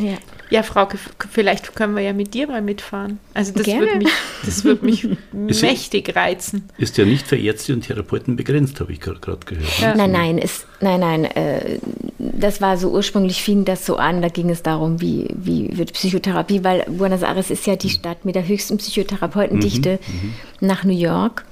Ja. 0.00 0.16
ja, 0.50 0.62
Frauke, 0.62 0.96
vielleicht 1.28 1.74
können 1.74 1.96
wir 1.96 2.02
ja 2.02 2.12
mit 2.12 2.32
dir 2.32 2.46
mal 2.46 2.62
mitfahren. 2.62 3.18
Also 3.34 3.52
das 3.52 3.64
Gerne. 3.64 3.86
wird 3.86 3.98
mich, 3.98 4.12
das 4.44 4.64
wird 4.64 4.82
mich 4.84 5.08
mächtig 5.32 6.14
reizen. 6.14 6.68
Ist 6.78 6.96
ja 6.98 7.04
nicht 7.04 7.26
für 7.26 7.36
Ärzte 7.36 7.72
und 7.72 7.80
Therapeuten 7.80 8.36
begrenzt, 8.36 8.78
habe 8.80 8.92
ich 8.92 9.00
gerade 9.00 9.20
gehört. 9.44 9.80
Ja. 9.80 9.96
Nein, 9.96 10.12
nein, 10.12 10.38
ist, 10.38 10.66
nein, 10.80 11.00
nein. 11.00 11.24
Äh, 11.24 11.78
das 12.18 12.60
war 12.60 12.76
so 12.76 12.90
ursprünglich 12.90 13.42
fing 13.42 13.64
das 13.64 13.84
so 13.84 13.96
an. 13.96 14.22
Da 14.22 14.28
ging 14.28 14.50
es 14.50 14.62
darum, 14.62 15.00
wie, 15.00 15.26
wie 15.34 15.76
wird 15.76 15.92
Psychotherapie, 15.94 16.62
weil 16.62 16.84
Buenos 16.88 17.22
Aires 17.22 17.50
ist 17.50 17.66
ja 17.66 17.74
die 17.74 17.90
Stadt 17.90 18.24
mit 18.24 18.36
der 18.36 18.46
höchsten 18.46 18.78
Psychotherapeutendichte 18.78 19.98
mhm, 20.06 20.28
mhm. 20.28 20.34
nach 20.60 20.84
New 20.84 20.96
York. 20.96 21.44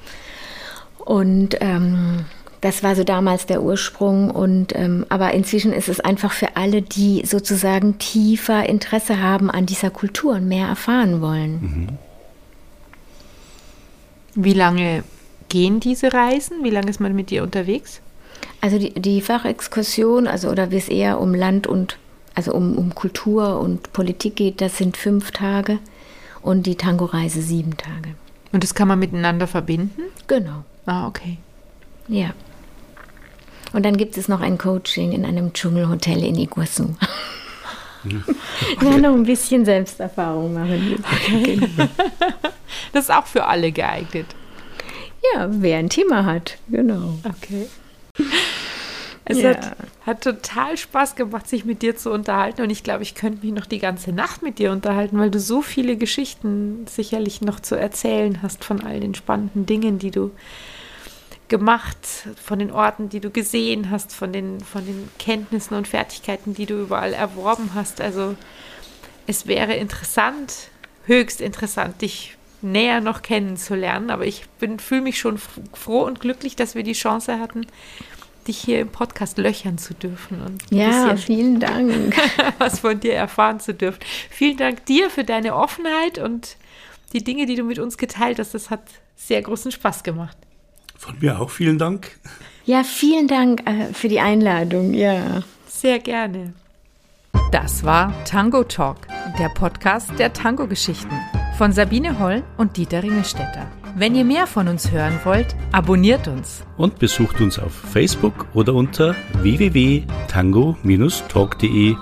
Und 0.99 1.57
ähm, 1.61 2.27
das 2.61 2.83
war 2.83 2.95
so 2.97 3.05
damals 3.05 3.47
der 3.47 3.63
Ursprung. 3.63 4.31
Und, 4.31 4.75
ähm, 4.75 5.07
aber 5.09 5.33
inzwischen 5.33 5.73
ist 5.73 5.89
es 5.89 6.01
einfach 6.01 6.33
für 6.33 6.57
alle, 6.57 6.83
die 6.83 7.25
sozusagen 7.27 7.99
tiefer 7.99 8.69
Interesse 8.69 9.21
haben 9.21 9.51
an 9.51 9.67
dieser 9.67 9.91
Kultur 9.91 10.35
und 10.35 10.49
mehr 10.49 10.69
erfahren 10.69 11.21
wollen. 11.21 11.53
Mhm. 11.53 11.89
Wie 14.35 14.55
lange 14.55 15.05
gehen 15.49 15.81
diese 15.81 16.13
Reisen? 16.13 16.63
Wie 16.63 16.71
lange 16.71 16.91
ist 16.91 17.01
man 17.01 17.15
mit 17.15 17.31
dir 17.31 17.43
unterwegs? 17.43 18.01
Also 18.61 18.79
die, 18.79 18.93
die 18.95 19.21
Fachexkursion, 19.21 20.27
also 20.27 20.49
oder 20.49 20.71
wie 20.71 20.77
es 20.77 20.89
eher 20.89 21.21
um 21.21 21.35
Land 21.35 21.67
und 21.67 21.99
also 22.35 22.53
um, 22.53 22.77
um 22.77 22.95
Kultur 22.95 23.61
und 23.61 23.93
Politik 23.93 24.37
geht, 24.37 24.61
das 24.61 24.77
sind 24.77 24.97
fünf 24.97 25.31
Tage 25.31 25.79
und 26.43 26.67
die 26.67 26.75
Tango-Reise 26.75 27.41
sieben 27.41 27.77
Tage. 27.77 28.15
Und 28.53 28.63
das 28.63 28.75
kann 28.75 28.89
man 28.89 28.99
miteinander 28.99 29.47
verbinden? 29.47 30.03
Genau. 30.27 30.65
Ah, 30.85 31.07
okay. 31.09 31.39
Ja. 32.09 32.35
Und 33.73 33.85
dann 33.85 33.97
gibt 33.97 34.17
es 34.17 34.29
noch 34.29 34.41
ein 34.41 34.59
Coaching 34.59 35.13
in 35.13 35.25
einem 35.25 35.53
Dschungelhotel 35.53 36.25
in 36.25 36.37
Iguazu. 36.37 36.97
Ja, 38.83 38.99
noch 38.99 39.15
ein 39.15 39.25
bisschen 39.25 39.65
Selbsterfahrung 39.65 40.55
machen. 40.55 41.03
Okay. 41.13 41.61
Das 42.93 43.05
ist 43.05 43.11
auch 43.11 43.27
für 43.27 43.47
alle 43.47 43.73
geeignet. 43.73 44.27
Ja, 45.35 45.49
wer 45.51 45.79
ein 45.79 45.89
Thema 45.89 46.25
hat, 46.25 46.59
genau. 46.69 47.19
Okay. 47.25 47.67
Es 49.29 49.43
ja. 49.43 49.51
hat, 49.51 49.77
hat, 50.07 50.21
total 50.23 50.77
Spaß 50.77 51.17
gemacht, 51.17 51.49
sich 51.49 51.65
mit 51.65 51.83
dir 51.83 51.97
zu 51.97 52.13
unterhalten. 52.13 52.63
Und 52.63 52.71
ich 52.71 52.85
glaube, 52.85 53.03
ich 53.03 53.17
könnte 53.17 53.45
mich 53.45 53.53
noch 53.53 53.67
die 53.67 53.81
ganze 53.81 54.13
Nacht 54.13 54.41
mit 54.43 54.61
dir 54.61 54.71
unterhalten, 54.71 55.19
weil 55.19 55.33
du 55.33 55.41
so 55.41 55.63
viele 55.63 55.97
Geschichten 55.97 56.87
sicherlich 56.87 57.41
noch 57.41 57.59
zu 57.59 57.75
erzählen 57.75 58.41
hast 58.41 58.65
von 58.65 58.85
all 58.85 59.01
den 59.01 59.17
spannenden 59.17 59.67
Dingen, 59.67 59.99
die 59.99 60.13
du 60.13 60.31
gemacht, 61.49 61.99
von 62.43 62.59
den 62.59 62.71
Orten, 62.71 63.09
die 63.09 63.21
du 63.21 63.31
gesehen 63.31 63.91
hast, 63.91 64.13
von 64.13 64.33
den, 64.33 64.61
von 64.61 64.85
den 64.85 65.09
Kenntnissen 65.19 65.75
und 65.75 65.87
Fertigkeiten, 65.89 66.55
die 66.55 66.67
du 66.67 66.81
überall 66.83 67.13
erworben 67.13 67.71
hast. 67.75 68.01
Also 68.01 68.35
es 69.27 69.47
wäre 69.47 69.75
interessant, 69.75 70.69
höchst 71.07 71.41
interessant, 71.41 72.03
dich 72.03 72.37
näher 72.63 73.01
noch 73.01 73.23
kennenzulernen. 73.23 74.11
Aber 74.11 74.27
ich 74.27 74.45
fühle 74.79 75.03
mich 75.03 75.19
schon 75.19 75.39
froh 75.39 76.03
und 76.03 76.21
glücklich, 76.21 76.57
dass 76.57 76.75
wir 76.75 76.83
die 76.83 76.93
Chance 76.93 77.39
hatten, 77.39 77.67
dich 78.47 78.59
hier 78.59 78.81
im 78.81 78.89
Podcast 78.89 79.39
löchern 79.39 79.77
zu 79.77 79.93
dürfen 79.93 80.41
und 80.41 80.63
ja, 80.71 81.17
vielen 81.17 81.59
Dank, 81.59 82.17
was 82.59 82.79
von 82.81 83.01
dir 83.01 83.15
erfahren 83.15 83.59
zu 83.59 83.75
dürfen. 83.75 83.99
Vielen 84.31 84.57
Dank 84.57 84.87
dir 84.87 85.11
für 85.11 85.25
deine 85.25 85.55
Offenheit 85.57 86.19
und 86.19 86.57
die 87.13 87.25
Dinge, 87.25 87.47
die 87.47 87.57
du 87.57 87.65
mit 87.65 87.79
uns 87.79 87.99
geteilt 87.99 88.39
hast. 88.39 88.55
Das 88.55 88.71
hat 88.71 88.83
sehr 89.17 89.43
großen 89.43 89.73
Spaß 89.73 90.05
gemacht. 90.05 90.37
Von 90.97 91.17
mir 91.21 91.41
auch 91.41 91.51
vielen 91.51 91.79
Dank. 91.79 92.13
Ja, 92.65 92.83
vielen 92.83 93.29
Dank 93.29 93.69
äh, 93.69 93.93
für 93.93 94.09
die 94.09 94.21
Einladung. 94.21 94.95
Ja. 94.95 95.43
Sehr 95.67 95.99
gerne. 95.99 96.55
Das 97.53 97.85
war 97.85 98.13
Tango 98.25 98.65
Talk, 98.65 98.97
der 99.39 99.51
Podcast 99.51 100.11
der 100.19 100.33
Tango-Geschichten 100.33 101.13
von 101.59 101.73
Sabine 101.73 102.19
Holl 102.19 102.43
und 102.57 102.77
Dieter 102.77 103.03
Ringelstetter. 103.03 103.67
Wenn 103.95 104.15
ihr 104.15 104.25
mehr 104.25 104.47
von 104.47 104.69
uns 104.69 104.91
hören 104.91 105.21
wollt, 105.25 105.55
abonniert 105.73 106.29
uns. 106.29 106.65
Und 106.77 106.99
besucht 106.99 107.41
uns 107.41 107.59
auf 107.59 107.73
Facebook 107.73 108.47
oder 108.53 108.75
unter 108.75 109.15
www.tango-talk.de 109.43 111.97